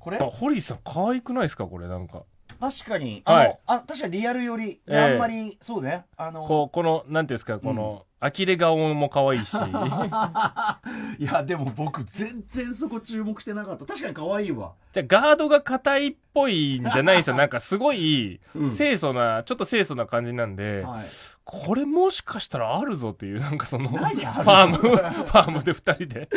[0.00, 0.18] これ？
[0.18, 2.24] あホリーさん可愛くないですかこれなんか。
[2.58, 3.22] 確かに。
[3.24, 6.04] あの、はい、あ確かにリアル寄り、えー、あんまりそうね。
[6.16, 9.52] あのここのなんていうんですかこの、呆れ顔も可愛いし。
[11.18, 13.84] いや、でも僕全然そこ注目してなかった。
[13.84, 14.74] 確かに可愛いわ。
[14.92, 17.36] じゃガードが硬いっぽいんじゃないですよ。
[17.36, 18.40] なんかすごい、
[18.76, 21.04] 清楚な、うん、ちょっと清楚な感じなんで、はい、
[21.44, 26.28] これもしかしたらあるぞっていう、なんかその、ファーム、ファームで二人で。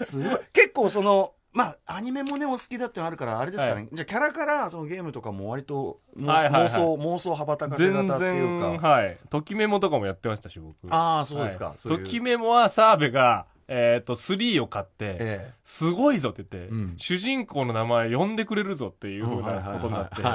[0.00, 0.38] すごい。
[0.54, 3.80] 結構その、まあ、アニメもね、お好きだってあるから、あれですかね。
[3.80, 8.88] はい、じゃあ、キャラからそのゲームとかも割と妄,、はいはいはい、妄想、妄想羽ばたかせ方っていうか。
[8.88, 9.18] はい。
[9.28, 10.76] ときメモとかもやってましたし、僕。
[10.94, 11.74] ああ、そうですか。
[11.82, 20.32] ときメモは澤部が、えっ、ー、と、3を買って、ええ、すごいぞって言って、うん、主人公の名前呼んでくれるぞっていうふうなことになって、もう、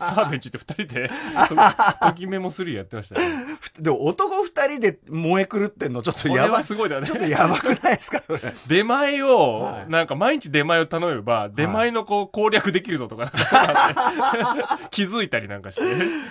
[0.00, 1.10] サーベンチって二人で、
[2.00, 3.26] ときメモ3やってましたね。
[3.78, 6.64] でも男二人で燃え狂ってんのちょっとやばい。
[6.64, 7.06] すごいだね。
[7.06, 8.40] ちょっとやばくないですか、それ。
[8.66, 13.30] 出前を、なんか毎日出前を頼めば、出前のこう攻略できるぞとか、
[14.90, 15.82] 気づいたりなんかして。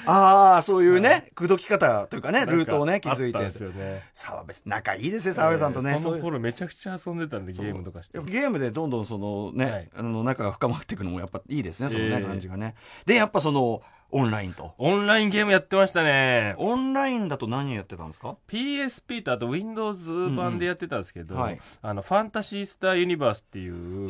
[0.05, 3.39] ああ、そういうね、口説き方というかね、ルートをね、気づいて。
[3.39, 4.03] ですよね。
[4.13, 6.00] 澤部、仲いいですね、澤部さんとね。
[6.01, 8.19] その頃めちゃくちゃ遊んでたんで、ゲームとかして。
[8.19, 12.75] ゲームでどんどんそのね、はい、あの仲が深まっていくのもやっぱいいですね、そのね、感じがね。
[13.05, 13.81] で、やっぱその、
[14.11, 14.73] オンラインと。
[14.77, 16.55] オンラインゲームやってましたね。
[16.57, 24.09] オンラインだと何やってたんですか ?PSP とあと Windows 版でやってたんですけど、うんうんはい、あの、ファンタシースターユニバースっていう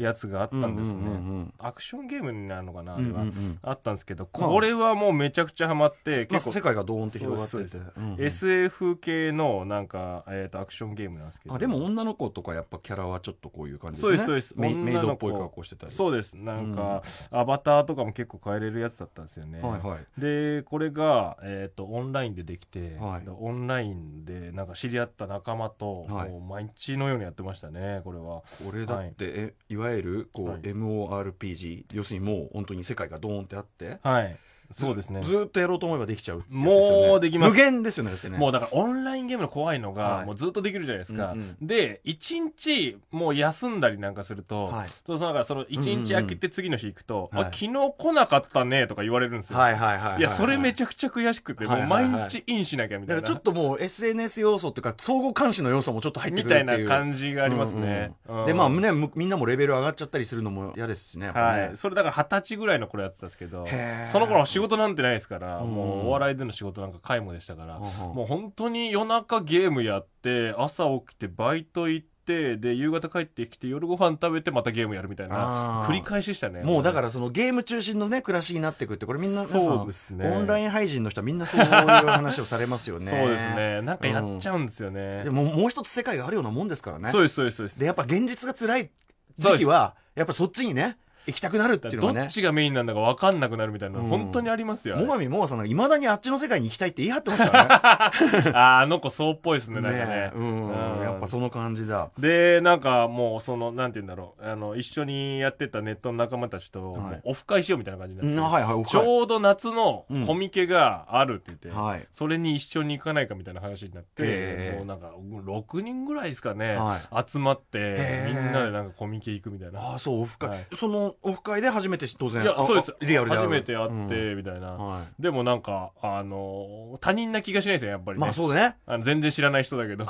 [0.00, 1.46] やつがあったんですね。
[1.58, 3.58] アクションゲームになるのかなあれは、うんうんうん。
[3.62, 6.52] あったんですけど、これはもうめちゃくちゃハマって、結構。
[6.52, 7.78] 世界がドーンって広がってて。
[7.96, 11.54] うんうん、SF 系のなんか、えっ、ー、と、アクションゲームなんですけど。
[11.54, 14.18] あ、でも女の子とかやっぱキャラはちょっとこういう感じですね。
[14.18, 14.74] そうです、そうです。
[14.74, 15.92] メイドっぽい格好してたり。
[15.92, 16.34] そうです。
[16.34, 19.60] なんか、うん、アバターとかも結構変えれるやつだったんですよね。
[19.60, 19.90] はいはい。
[19.90, 28.42] はい、でこれが、えーと、オンラインでできて、はい、オンラインでなんか知り合った仲間と、はい、もう毎日のようにやってましたねこれは。
[28.64, 34.38] これだって、はい、えいわゆるこう、はい、MORPG 要するにもう本当に世界がドーンってあってはい
[34.70, 35.22] そうですね。
[35.22, 37.52] ずっとやろうと思えばできちゃう、ね、もうできます。
[37.52, 38.38] 無限ですよね、ね。
[38.38, 41.32] もうだからオンラインゲームの怖いのが、はい、もうずっとできるじゃないですか。
[41.32, 49.58] うんうん、で、一日もう休んだりなんかすると、はい、そうだからその一日空けて次の日行くと、うんうんうん、あ、昨日来なかったねとか言われるんですよ。
[49.58, 53.22] はいはいはい、はい、いや、それめちゃくちゃ悔しくて、もう毎日インしなきゃみたいな。
[53.22, 58.14] だからちょっともう SNS 要素っていうか、相互監視の要素もちょっと入ってくるみたいな感じがありますね。
[58.28, 61.26] うんうん、で、まあ、ね、みんなもレベル上がっちゃったりするのも嫌ですしね。
[61.26, 61.76] ねはい。
[61.76, 63.66] それだから二十歳ぐらいの頃やってたんですけど、
[64.06, 76.62] その頃仕事なんてないですから、から、もうお笑いでの仕事なんか皆無でしたから、もう本当に夜中ゲームやって、朝起きてバイト行って、て、で、夕方帰ってきて、夜ご飯食べて、またゲームやるみたいな、繰り返しでしたね。
[76.62, 80.28] もうだからそのゲーム中心のね、暮らしになってくって、これみんな、そうですね。
[80.28, 83.06] オンライン配信の人はみんなそういう話をされますよね。
[83.10, 83.82] そうですね。
[83.82, 85.00] なんかやっちゃうんですよね。
[85.18, 87.10] うん、でももう一つ世界があるようなもんですからね。
[87.10, 87.80] そうです、そうです、そうです。
[87.80, 88.90] で、やっぱ現実が辛い
[89.36, 92.20] 時期は、やっぱそっちにね、行きたくなるっていうのはね。
[92.20, 94.96] どっちがメインなんだか分かんなくなるみたいな、うん、本当にありますよ。
[94.96, 98.50] もがみもがさんがいまだにあっちの世界に行きたいって言い張ってますからね。
[98.58, 100.06] ああの子そうっぽいですね、なんかね。
[100.06, 102.10] ねうん、うん、やっぱその感じだ。
[102.18, 119.80] で、なんかもう、その、なんて言うんだろう、あの、一緒にやってたネットの仲間たちと、はい、オフ会しようみたいな感じになって、うんはいはい、ちょうど夏のコミケがあるって言って、うん、それに一緒に行かないかみたいな話になって、もうなんか、6人ぐらいですかね、はい、集まって、みんなでなんかコミケ行くみたいな。
[119.80, 120.50] ああ、そう、オフ会。
[120.50, 122.42] はい、そのオフ会で初めて当然。
[122.42, 122.94] いや、そうです。
[123.00, 125.22] リアルで初めて会って、みたいな、うんはい。
[125.22, 128.76] でもなんか、あの、他人な気がしないですよ、やっぱり、ね、まあそうだね。
[128.86, 130.06] あの全然知らない人だけど。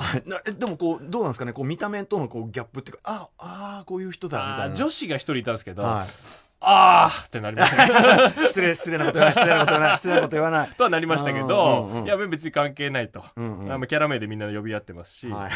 [0.59, 4.77] でもこう、どうなんですかね、こう見た目とのこうギャップっていうか、あ、ああ、こういう人だ、みたいな。
[4.77, 6.07] 女子が一人いたんですけど、はい
[6.65, 8.31] ああってなりました。
[8.47, 10.69] 失礼、失礼なこと言わない、失礼なこと言わない、失礼なこと言わない。
[10.71, 13.25] とはなりましたけど、うんうん、いや、別に関係ないと。
[13.35, 15.29] うんうん、キャラ名でみんな呼び合ってますし。
[15.29, 15.49] は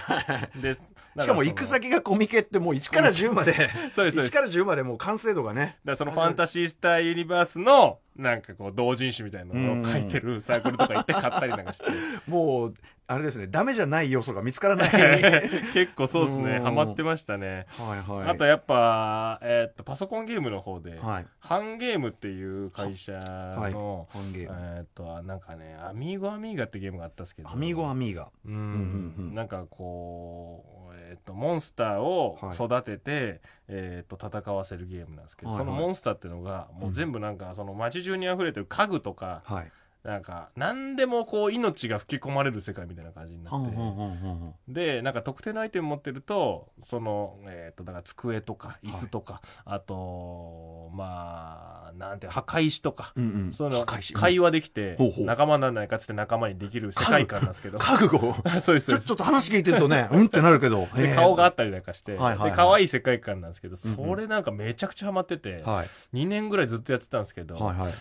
[0.57, 0.81] い、で し
[1.27, 3.55] かも行く先がコミケってもう1から10まで、
[3.93, 4.19] そうです。
[4.19, 5.79] 1から10までもう完成度がね。
[5.85, 11.85] だそのファンタシースターユニバースの、なんかこう、同人誌みたいなのを書いてるサークルとか行って買ったりなんかして。
[12.27, 12.75] もう、
[13.09, 14.91] あれですね、ダメじゃない要素が見つからない。
[15.73, 17.67] 結構そうですね、ハマってましたね。
[17.79, 18.29] はいはい。
[18.29, 24.57] あとやっぱ、えー、っと、パソコンゲームの方で、はい、ハンゲームっていう会社の、はい、ハンゲーム。
[24.59, 27.51] えー、っと、なんかね、アミーゴアミーガってゲームがあったんですけど。
[27.51, 28.29] アミーゴアミーガ。
[28.45, 28.55] うん。
[28.55, 39.73] うんなんかこう、えー、っと、モンスターを育てて、はい、えー、っと、戦わせるゲームなんですけど、はいはい、そのモンスターっていうのが、もう全部なんか、その街中に溢れてる家具とか、はい
[40.07, 57.79] なんか、何でもこう、命が吹き込まれる世界みたいな感じになって、で、なんか特定のアイテム持ってると、その、えと、だから机とか椅子とか、はい、あと、まあ、なんて、墓石とか、うんうん、その、会話できて、仲間にならないかつって仲間にできる世界観なんですけど。
[57.81, 58.35] 覚悟。
[58.61, 59.15] そうですちょ。
[59.15, 60.87] っと話聞いてるとね、 うんってなるけど。
[60.95, 67.59] で顔があったりなんかして、はい可愛い世界観なんですけど、それなんかめちゃくちゃハマってて、はい、2年ぐらいずっとやってたんですけど、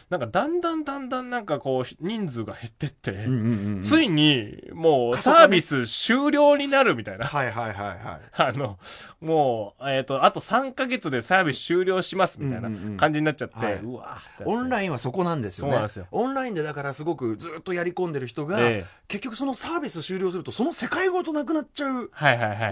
[0.09, 7.25] なんかだんだんだんだんなんかこう、人数が減ってって、うんうんうん、ついに、もう、サービス終了になるみたいな。
[7.25, 7.97] はいはいはいはい。
[8.33, 8.77] あの、
[9.21, 15.71] もう、えっ、ー、と、あと3ヶ月でサービス終了しますみたいな感じになっちゃって、うんうんうん、うわオンラインはそこなんですよね。
[15.71, 16.07] そうなんですよ。
[16.11, 22.11] オンラインでだからすごくずっとやり込んでる人が、え結局そのサービス終了すると、その世界ごとなくなっちゃう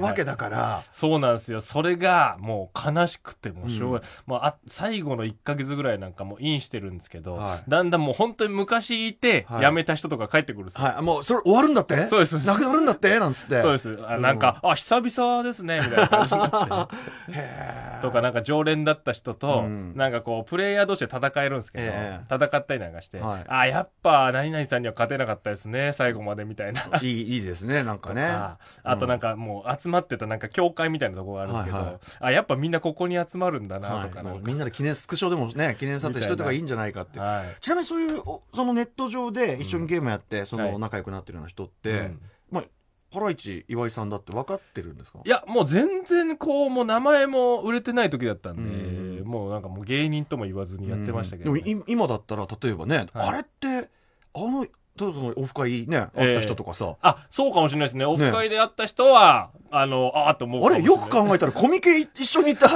[0.01, 0.83] わけだから。
[0.91, 1.61] そうなんですよ。
[1.61, 4.09] それが、もう悲しくて、もうしょうがない。
[4.27, 10.85] うん、もうあ、最後の1ヶ月ぐらいなんかもうインしてるんですけど、はい、だんだんもう本当に昔いて、辞めた人とか帰ってくるんですよ。
[10.85, 12.03] はい、もう、それ終わるんだって？
[12.05, 12.45] そうです。
[12.45, 13.19] なくなるんだって？
[13.19, 13.61] なんつって。
[13.61, 13.99] そうです。
[14.07, 16.47] あなんか、あ、久々ですね、みたいな感じにな
[16.83, 16.93] って。
[18.01, 21.79] とか、なんか常連だった人と、うん、なんかこう、プレイヤー同士で戦えるんですけ
[22.29, 26.81] ど、戦ったりなんかして、はい、あ、やっぱ、何々さんには勝てなかったですね、最後までみたいな。
[27.01, 28.23] いい、いいですね、なんかね。
[28.25, 28.57] あ
[28.99, 37.19] となんかもう、集まってたなんか教会みたいなところがあるんですけど、あ、やっぱみんなここに集まるんだな、とかはい、みんなで記念、スクショでもね、記念撮影しといた方がいいんじゃないかって。
[37.19, 38.21] はい、ちなみにそういう、
[38.53, 42.19] そのネット上で一緒にゲームやって、その仲良くなってるような人って、うん、
[42.51, 42.63] まあ、
[43.11, 45.19] ハライチ岩井さんだって分かってるんですか？
[45.23, 51.59] いや、もう全然こう、もう名前も売れてない時だったんで、うん、もうなんかもう芸人とも言わずにやってましたけど、ね。
[51.59, 53.89] うん、でも今だったら例えばね、はい、あれって、
[54.33, 54.65] あの、
[54.97, 56.95] そのオフ会ね、会った人とかさ。
[57.01, 58.05] あ、そうかもしれないですね。
[58.05, 60.65] オフ会で会った人は、あの、ああと思う。
[60.65, 62.69] あれ、よく考えたらコミケ一緒にいた？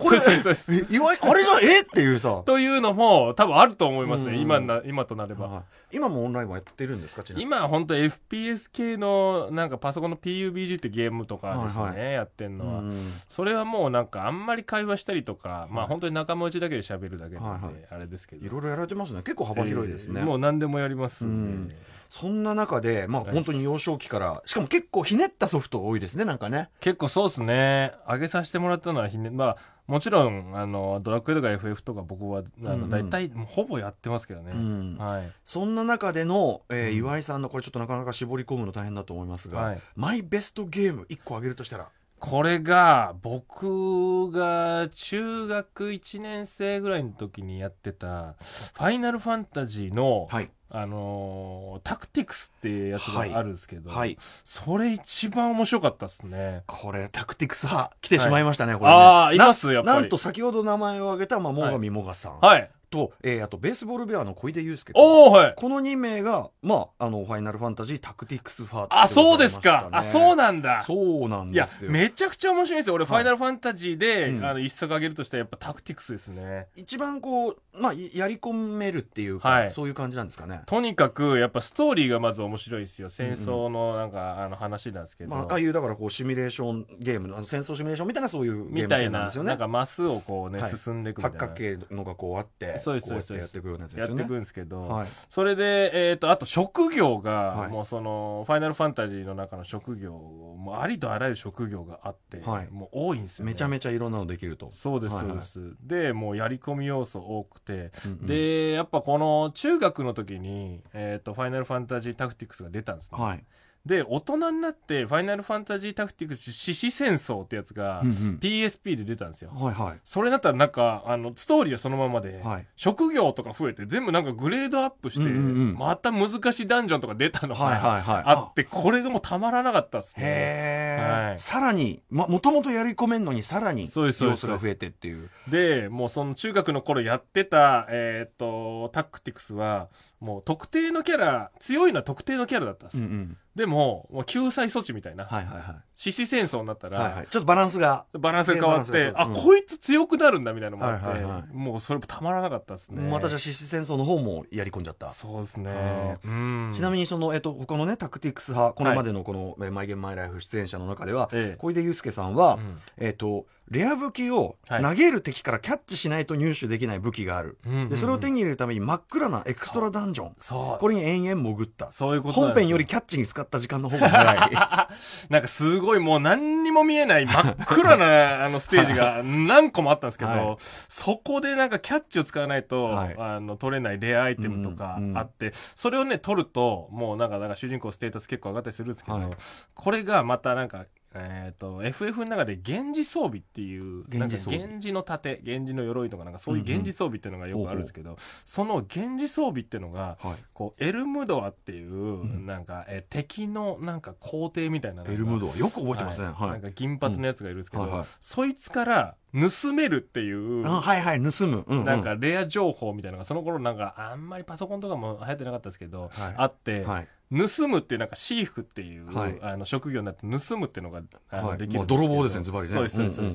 [0.00, 1.82] これ、そうそうそういわあれじゃえ？
[1.82, 2.42] っていうさ。
[2.44, 4.36] というのも、多分あると思いますね。
[4.36, 5.62] 今な、今となれば。
[5.92, 12.92] 今もオンラインはやってるんですか今は本当 FPS 系の、なんかパソコンの PUBG ってゲームとかですね、はいはい、やってんのは。
[13.28, 18.44] それはもうなんかあんまり会話したりとか、まあ本当に仲間内だけで喋るだけなんで、あれですけど。
[18.44, 19.22] いろいろやられてますね。
[19.22, 20.22] 結構幅広いですね。
[20.22, 21.59] もう何でもやりますんで。
[22.08, 26.68] そんな中で、まあ本当に幼少期から、しかも結構ひねったソフト多いですね、なんかね。
[26.80, 27.92] 結構そうですね。
[28.08, 29.56] 上げさせてもらったのはひね、まあ
[29.90, 34.52] もちろん、あの、ドラクエとか FF とか僕は、あの、大体、ほぼやってますけどね。
[34.54, 35.32] うん、はい。
[35.44, 41.88] そんな中での、えー、岩井さんの、これちょっとなかなか絞り込むの大変だと思いますが、はい、マイベストゲーム1個あげるとしたら？
[42.20, 56.62] これが、僕が中学1年生ぐらいの時にやってた、ファイナルファンタジーの、はい、あのー、タクティクスっていうやつがあるんですけど、はいはい、それ一番面白かったですね。
[56.66, 60.00] これ、タクティクス派、来てしまいましたね、はい、これ、ね、ああ、います、やっぱり。
[60.00, 62.40] なんと先ほど名前を挙げた、まあ、最上もがさん。
[62.40, 62.70] はい。
[62.90, 65.54] と、えー、あと、ベースボールベアの小出祐介おはい。
[65.56, 69.88] この2名が、まあ、あの、ファイナルファンタジータクティクスファー、あ、そうですか。
[69.92, 70.82] あ、そうなんだ。
[70.82, 71.90] そうなんですよ。
[71.90, 72.94] めちゃくちゃ面白いですよ。
[72.94, 76.66] 俺、ファイナルファンタジーで、あの、一作あげるとしたらやっぱタクティクスですね。
[76.76, 80.62] 一番こう、まあ、やり込めるっていうか、はい、そういう感じなんですかね。
[80.66, 83.08] とにかく、やっぱストーリーがまず面白いですよ。
[83.08, 85.30] 戦争のなんか、あの話なんですけど。
[85.30, 89.48] まあ、ああいう、だからこう、シミュレーションゲーム、あの戦争シミュレーションみたいなそういうゲーム性なんですよね。
[89.48, 91.38] なんかマスをこうね、進んでいくみたいな。
[91.38, 93.34] 八角形のがこうあって、そうです、そうです。
[93.34, 94.20] やっていくようなやつですよね。
[94.20, 104.70] やっていくんですけど、はい、それで、えっ、ー、と、あと職業が、もうその、ファイナルファンタジーの中の職業、もうありとあらゆる職業があって、はい、もう多いんですよ、ね、めちゃめちゃいろんなのできると。
[104.72, 105.60] そうです、そうです。
[105.60, 113.22] はいはい、で、もうやり込み要素多くて、うんうん、で、やっぱこの中学の時に、えっ、ー、と、ファイナルファンタジータクティクスが出たんですね。
[113.22, 113.44] はい。
[113.86, 119.50] で、大人になって、ファイナルファンタジータクティクス獅子戦争ってやつが、PSP で出たんですよ。
[119.54, 120.00] はいはい。
[120.04, 130.26] それだったらなんか、あの、ストーリーはそのままで、はい、職業とか増えて、全部なんかグレードアップして、また難しいダンジョンとか出たのがあって、これがもうたまらなかったっすね。
[130.26, 130.96] へ
[131.30, 135.30] はい、さらに、ま、もともとやり込めんのにさらに、要素が増えてっていう。
[135.48, 139.88] で、もうその中学の頃やってた、えっ、と、タクティクスは、
[140.20, 143.06] もう特定のキャラ、強いのは特定のキャラだったんですよ。
[143.06, 145.24] うんうんでも、もう救済措置みたいな。
[145.24, 145.76] はいはいはい。
[145.96, 148.06] 獅子戦争になったら、はいはい、ちょっとバランスが。
[148.12, 153.02] バランスが変わって、あ、うん、こいつ強くなるんだみたいなのもあって、はいはいはい、もうそれもたまらなかったですね。
[153.10, 155.08] またじゃあ獅子戦争の方もやり込んじゃった。
[155.08, 156.18] そうですね。
[156.24, 170.78] うん、ちなみにその、えっと、他のね、タクティクス派、これまでのこの、はい、マイゲームマイライフ出演者の中では、ええ、小出祐介さんは、うん、えっと、レア武器を投げる敵からキャッチしないと入手できない武器がある、はい、でそれを手に入れるために真っ暗なエクストラダンジョン。
[170.78, 171.92] これに延々潜った。
[171.92, 174.50] そういうこと本編よりキャッチに使った時間の方が長い。
[175.30, 189.30] なんかすごいもう何にも見えない真っ暗なあのステージが何個もあったんですけど、はい、そこでなんかキャッチを使わないと、はい、あの取れないレアアイテムとかあって、うんうん、それをね取るともうなんかなんか主人公ステータス結構上がったりするんですけど、はい、
[189.74, 198.16] これがまたなんかえっ、ー、と、FF の中で源氏装備っていう、源氏源氏の盾、源氏の鎧とかなんかそういう源氏装備っていうのがよくあるんですけど、うんう。
[198.16, 205.56] ん、その源氏装備っていうのが、はい、こう、エルムドアっていう、うん、なんか、え敵のなんか皇帝みたいなエルムドア。
[205.56, 206.28] よく覚えてますね。
[206.28, 206.50] はい。
[206.50, 211.64] なんか銀髪のやつがいるんですけど、うんはいはい、そいつから盗めるっていう、はいはい、盗む。
[211.66, 222.74] うんうん、なんかレア情報みたいなのが、その頃なんかあんまりパソコンとかも流行ってなかったですけど、はい、あって、はい盗むってなんかシーフっていう、はい、あの職業になって盗むっていうのがあの、はい、できるんです泥棒ですねズバリね。
[222.74, 223.34] そうですそうです、うんうん、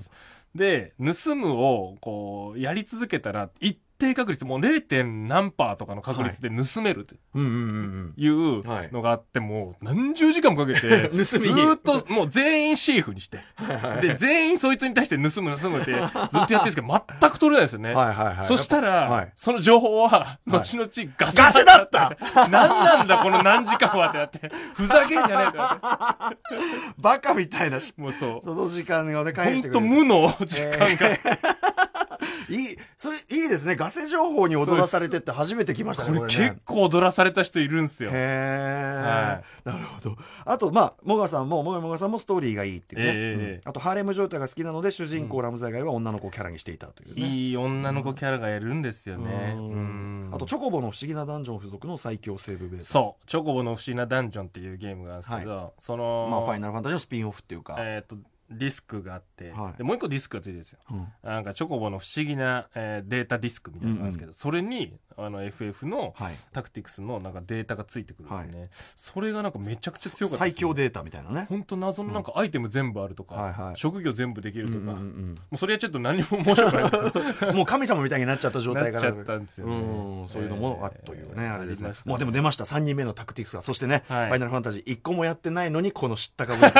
[0.59, 5.27] で盗むをこうやり続けたら一定確率、もう 0.
[5.27, 13.39] 何パーとかの確率で盗めるっていうのがあって、もう何十時間もかけて、 ずっともう全員シーフにして、
[14.01, 17.93] で、全員そいつに対して盗む盗むってずっとやってるんですけど、全く取れないですよね。
[18.43, 22.17] そしたら、その情報は、後々ガセガセだった
[22.49, 26.35] 何なんだこの何時間はってなって、ふざけんじゃねえかって。
[26.97, 28.45] バカみたいなもうそう。
[28.45, 29.87] その時間がね、返してくれる。
[29.87, 31.74] ほんと無の時間が。
[32.49, 33.75] いい、それいいですね。
[33.75, 36.17] ガセ情報に踊らされてって初めて来ましたね。
[36.17, 38.11] これ、結構踊らされた人いるんですよ。
[38.11, 39.69] へえ、はい。
[39.69, 40.15] なるほど。
[40.45, 43.11] あと、まあ、モガさんも、モガモガさんもストーリーがいいっていうね。
[43.13, 47.27] えー、うん、あと、ハーレム状態が好きなので、主人公ラムザイガイは女の子キャラにしていたというね。
[47.27, 49.55] いい女の子キャラがやるんですよね。
[50.31, 52.91] あと、チョコボの不思議なダンジョン付属の最強セーブベース。
[52.91, 53.25] そう。
[53.25, 57.75] チョコボの不思議なダンジョンっていうゲームがあるんですけど、はい、その、まあ、ファイナルファンタジーのスピンオフっていうか。
[57.79, 58.15] えっ、と、
[58.49, 66.13] ディスクがあって、はい、でもう一個ディスクがついてるんですよ、うん、なんかチョコボの不思議な、えー、データディスクみたいなのがあるんですけど、うんうん、それにあの FF の、
[66.51, 71.45] タクティクスのなんかデータがついてくるんですね、はい、それがなんかめちゃくちゃ強かった、最強データみたいなね。
[71.49, 77.53] 本当謎のなんかアイテム全部あるとか、はいはい、職業全部できるとか、うんうんうん、もうそれはちょっと何も面白くない。
[77.55, 79.05] もう神様みたいになっちゃった状態から。
[79.05, 81.93] なっちゃったんですよ、ね、うんそういうのもあというね、えー、あれですね。
[82.05, 82.65] もうでも出ました。
[82.65, 83.61] 3人目のタクティクスが。
[83.61, 86.79] そしてね、はい、ファイナルファンタジー1個もやってないのにこの知ったかぶり こ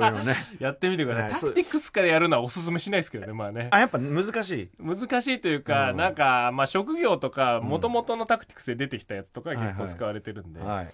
[0.00, 0.34] ういうのね。
[0.58, 3.68] やってみてください、はい、タクティクスからやるのはおすすめしないですけどねまあね。
[3.70, 4.70] あやっぱ難しい。
[4.78, 10.92] 難しいというか、うん、なんかまあ職業とかもともとのタクティクスで出てきたやつとか結構使われてるんで、はい、はい、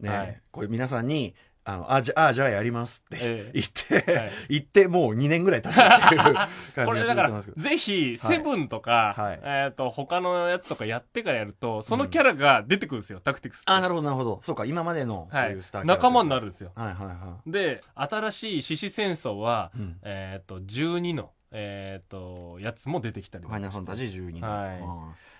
[0.00, 1.34] ね、はい、これ皆さんに
[1.70, 14.40] あの、あ、じゃあ、じゃあやりますって言って、えーはい、 言ってもう2年ぐらい経ったっていう感じこれだから、ぜひ、セブンとか、はい、えっ、ー、と、他のやつとかやってからやると、そのキャラが出てくるんですよ、うん、タクティクスあ、なるほど、なるほど。
[14.42, 16.72] そうか、今までの、そういうスター、はい、仲間になるんですよ。
[16.74, 17.50] はいはいはい。
[17.50, 24.80] で、新しい獅子戦争は、うん、えっ、ー、と、12の、えっ、ー、と、やつも出てきたりファイナルファンタジー12のやつ、はい、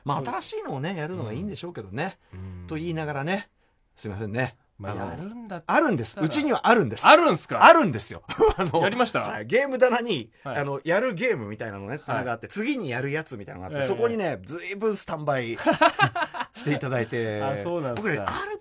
[0.04, 2.18] まあ、新しいのをね、やるのがいいんでしょうけどね。
[2.66, 3.48] と言いながらね、
[3.96, 4.56] すいませんね。
[4.80, 5.62] まあ、やるんだ。
[5.66, 6.18] あるんです。
[6.18, 7.06] うちにはあるんです。
[7.06, 7.62] あるんすか？
[7.64, 8.22] あるんですよ。
[8.56, 9.20] あのやりました？
[9.20, 10.56] はいゲーム棚に、はい。
[10.56, 13.86] あの、やるゲームみたいなのね、棚があって、次にやるやつみたいなのがあって、ええ。
[13.88, 15.58] そこにね、ずいぶんスタンバイ
[16.60, 17.40] していただいて。
[17.42, 18.12] あそうなんですか。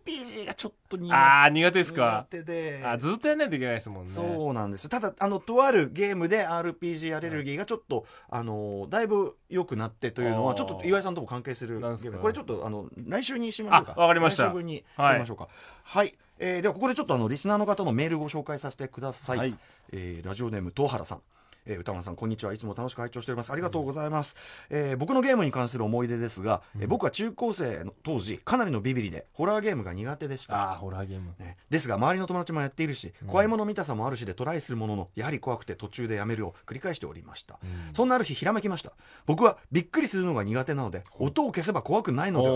[0.05, 2.25] 僕ね、RPG がちょっと苦ああ、苦手ですか。
[2.31, 2.81] 苦手で。
[2.83, 4.09] あずっとやんないといけないですもんね。
[4.09, 13.93] そうなんですただあのとあるゲームで RPG アレルギーがちょっと、あのだいぶ良くなってというのはちょっと岩井さんとも関係するゲームこれちょっとあの来週にしましょうか。
[13.97, 14.45] あわかりました。
[14.45, 15.47] 来週分にしましょうか。
[15.83, 19.55] はい、えーではここでちょっとあのリスナーの方のメールご紹介させてください、はい。
[19.91, 21.21] えーラジオネーム東原さん
[21.69, 22.53] えー歌丸さんこんにちは。
[22.53, 23.51] いつも楽しく拝聴しております。
[23.51, 24.36] ありがとうございます、
[24.71, 30.55] えー僕のゲームに関する思い出ですが、えー僕は中高生の当時かなりのビビリでホラーゲームが苦手でした。
[30.58, 31.34] ああ、ホラーゲーム。
[31.39, 37.60] ね、ですが周りの友達もやっているし、怖いもの見たさもあるしでトライするもののやはり怖くて途中でやめるを繰り返しておりました、
[37.93, 38.91] そんなある日ひらめきました。
[39.27, 42.56] 僕はびっくりするのが苦手なので音を消せば怖くないのでは、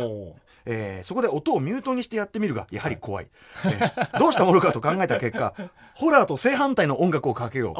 [0.65, 3.27] えーそこで音をミュートにしてやってみるがやはり怖い、
[3.65, 5.53] えーどうしたものかと考えた結果
[5.93, 7.75] ホラーと正反対の音楽をかけよう。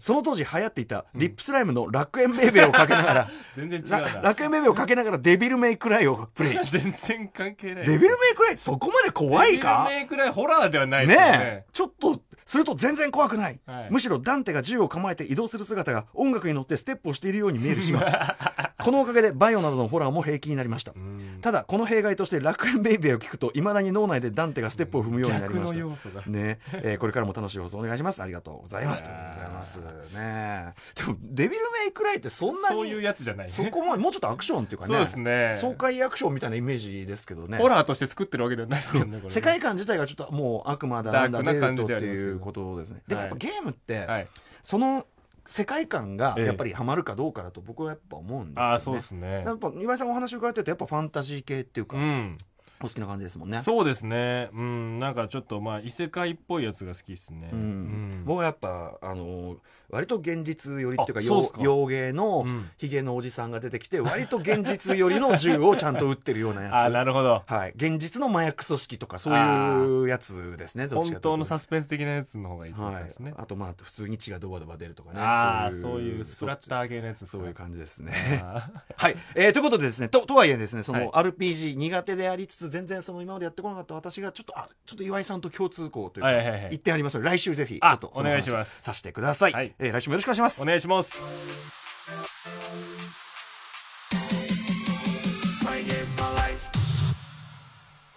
[0.00, 4.20] その当時流行っていた RIP SLYME の楽園ベイベーをかけながら、 全然違うらな。
[4.22, 6.58] 楽園ベイベーをかけながら Devil May Cry をプレイ。
[6.70, 7.86] 全然関係ない。
[7.86, 9.86] デビルメイクライってそこまで怖いか？
[9.88, 11.32] Devil May Cry ホラーではないですよね。
[11.32, 11.64] ねえ。
[11.72, 13.88] ちょっとすると全然怖くない、はい。
[13.90, 18.00] むしろダンテが銃を構えて移動する姿が音楽に乗ってステップをしているように見える始末
[18.82, 20.92] このおかげでバイオなどのホラーも平気になりました。
[20.94, 21.38] うん。
[21.40, 25.74] ただこの弊害として楽園ベイベーを聞くといまだに脳内でダンテがステップを踏むようになりました。
[25.74, 26.22] 逆の要素が。
[26.26, 26.58] ね。
[26.72, 28.22] えーこれからも楽しい放送お願いします。
[28.22, 29.02] ありがとうございます。
[29.02, 29.78] とございます。
[30.14, 33.50] ねでもデビルメイクライってそんなにそういうやつじゃない。
[33.50, 34.94] そこまでもうちょっとアクションっていうかね。
[34.94, 35.54] そうですね。
[35.56, 37.58] 爽快アクションみたいなイメージですけどね。
[37.58, 43.02] ホラーとして作ってるわけではないですけどね、世界観自体がちょっともう悪魔だなんだなデートっていうことですね。
[43.08, 44.28] でもやっぱはいゲームって、はい。
[44.62, 45.06] その
[45.44, 48.70] 世界観がええやっぱりハマるかどうかだと僕はやっぱ思うんですよね。
[48.70, 49.54] ああ、そうですねや。
[49.54, 52.36] っぱ岩井さんお話伺ってるとやっぱファンタジー系っていうか、うん。
[52.80, 53.60] お好きな感じですもんね。
[53.62, 54.50] そうですね。
[54.52, 54.98] うん。
[54.98, 57.50] なんかちょっとまあ、異世界っぽいやつが好きですね。
[57.52, 59.56] うんうん僕はやっぱあの
[59.92, 62.70] 割と現実寄りっていうか洋芸のうん。
[62.78, 66.72] ヒゲのおじさんが出てきて割と現実寄りの銃をちゃんと撃ってるようなやつ。
[66.80, 67.42] ああ、なるほど。
[67.46, 73.34] はい、現実の麻薬組織とかそういうやつですね本当のサスペンス的なやつの方がいいってことはいですね。
[73.36, 75.20] あとまあ普通に血がドバドバ出るとかね。
[75.20, 78.40] ああ、そういうスプラッター系のやつそういう感じですね。
[78.42, 79.16] あ はい。
[79.34, 81.30] えーということでですね、と、とはいえですね、そのはい。
[81.30, 88.82] RPG 苦手でありつつ、全然その今までやってこなかった私が、ちょっと、あ、ちょっと岩井さんと共通項というか、はいはいはい言ってありますので、来週ぜひ、ちあょっとお願いします。
[88.82, 89.52] させてください。
[89.52, 90.64] はいえー来週もよろしくお願いしますお。
[90.64, 91.22] 願いします。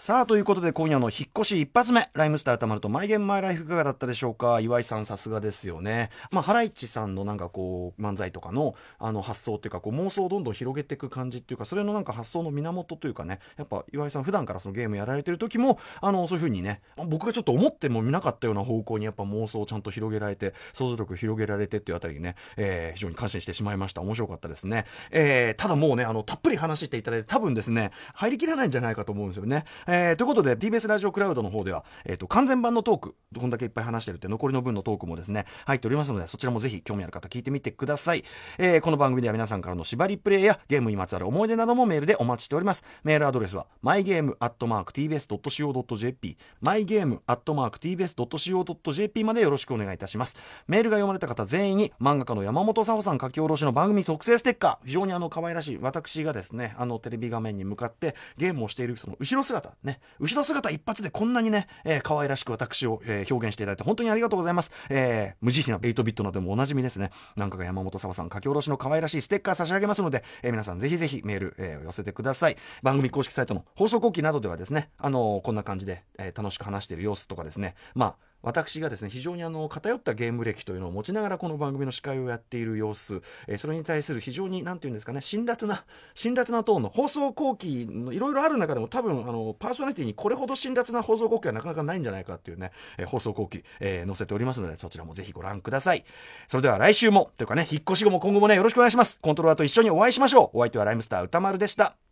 [0.06, 4.60] さあ、ということで今夜の引っ越し一発目、ライムスターたまるとマイゲームマイライフいかがだったでしょうか？
[4.60, 6.12] 岩井さんさすがですよね。
[6.30, 24.01] まあ、ハライチさんのなんかこう、漫才とかの、あの発想っていうか、こう妄想をどんどん広げていく感じっていうか、それのなんか発想の源というかね、やっぱ岩井さん普段からそのゲームやられてる時も、あの、そういうふうにね、僕がちょっと思っても見なかったような方向にやっぱ妄想をちゃんと広げられて、想像力広げられてっていうあたりにね、えー非常に感心してしまいました。
[24.01, 24.86] 面白かったですね。
[25.10, 29.66] えーただもうね、あの、たっぷり話していただいて、多分ですね、入りきらないんじゃないかと思うんですよね。
[29.88, 38.24] えーえということで、TBS ラジオクラウドの方では、えっ、と、完全版のトーク、こんだけいっぱい話してるって、残りの分のトークもですね、入っておりますので、そちらもぜひ興味ある方聞いてみてください。
[38.58, 42.84] えーこの番組では皆さんからの縛りプレイやゲームにまつわる思い出などもメールでお待ちしております。
[43.04, 50.38] メールアドレスは、mygame.tbs.co.jp、mygame.tbs.co.jp までよろしくお願いいたします。
[50.68, 64.71] メールが読まれた方全員に、漫画家の山本佐穂さん書き下ろしの番組特製ステッカー、非常にあの、可愛らしい、私がですね、あの、テレビ画面に向かってゲームをしているその後ろ姿、ね、後ろ姿一発でこんなにね、えー可愛らしく私を、えー表現していただいて本当にありがとうございます。
[64.89, 67.11] えー無慈悲な8ビットなどでもおなじみですね。
[67.36, 72.57] なんかが山本沙和さん書き下ろしの可愛らしいステッカー差し上げますので、えー皆さんぜひぜひメール、えー寄せてください。
[72.83, 78.15] 番組公式サイトの放送後期などではですね、あのーこんな感じで、えー楽しく話している様子とかですね、まあ、
[78.46, 85.84] 私がですね非常にあの偏ったゲーム歴というのを持ちながらこの番組の司会をやっている様子、えーそれに対する非常に何て言うんですかね辛辣な
[86.14, 96.06] 辛辣なトーンの放送後期のいろいろある中でも多分あのパーソナリティにこれほど辛辣な放送後期はなかなかないんじゃないかっていうね、えー放送後期、えー載せておりますのでそちらもぜひご覧ください。
[96.48, 99.20] それでは来週もというかね引っ越し後も今後もねよろしくお願いします。
[99.22, 100.58] コントローラーと一緒にお会いしましょう。
[100.60, 102.05] お相手はライムスター歌丸でした。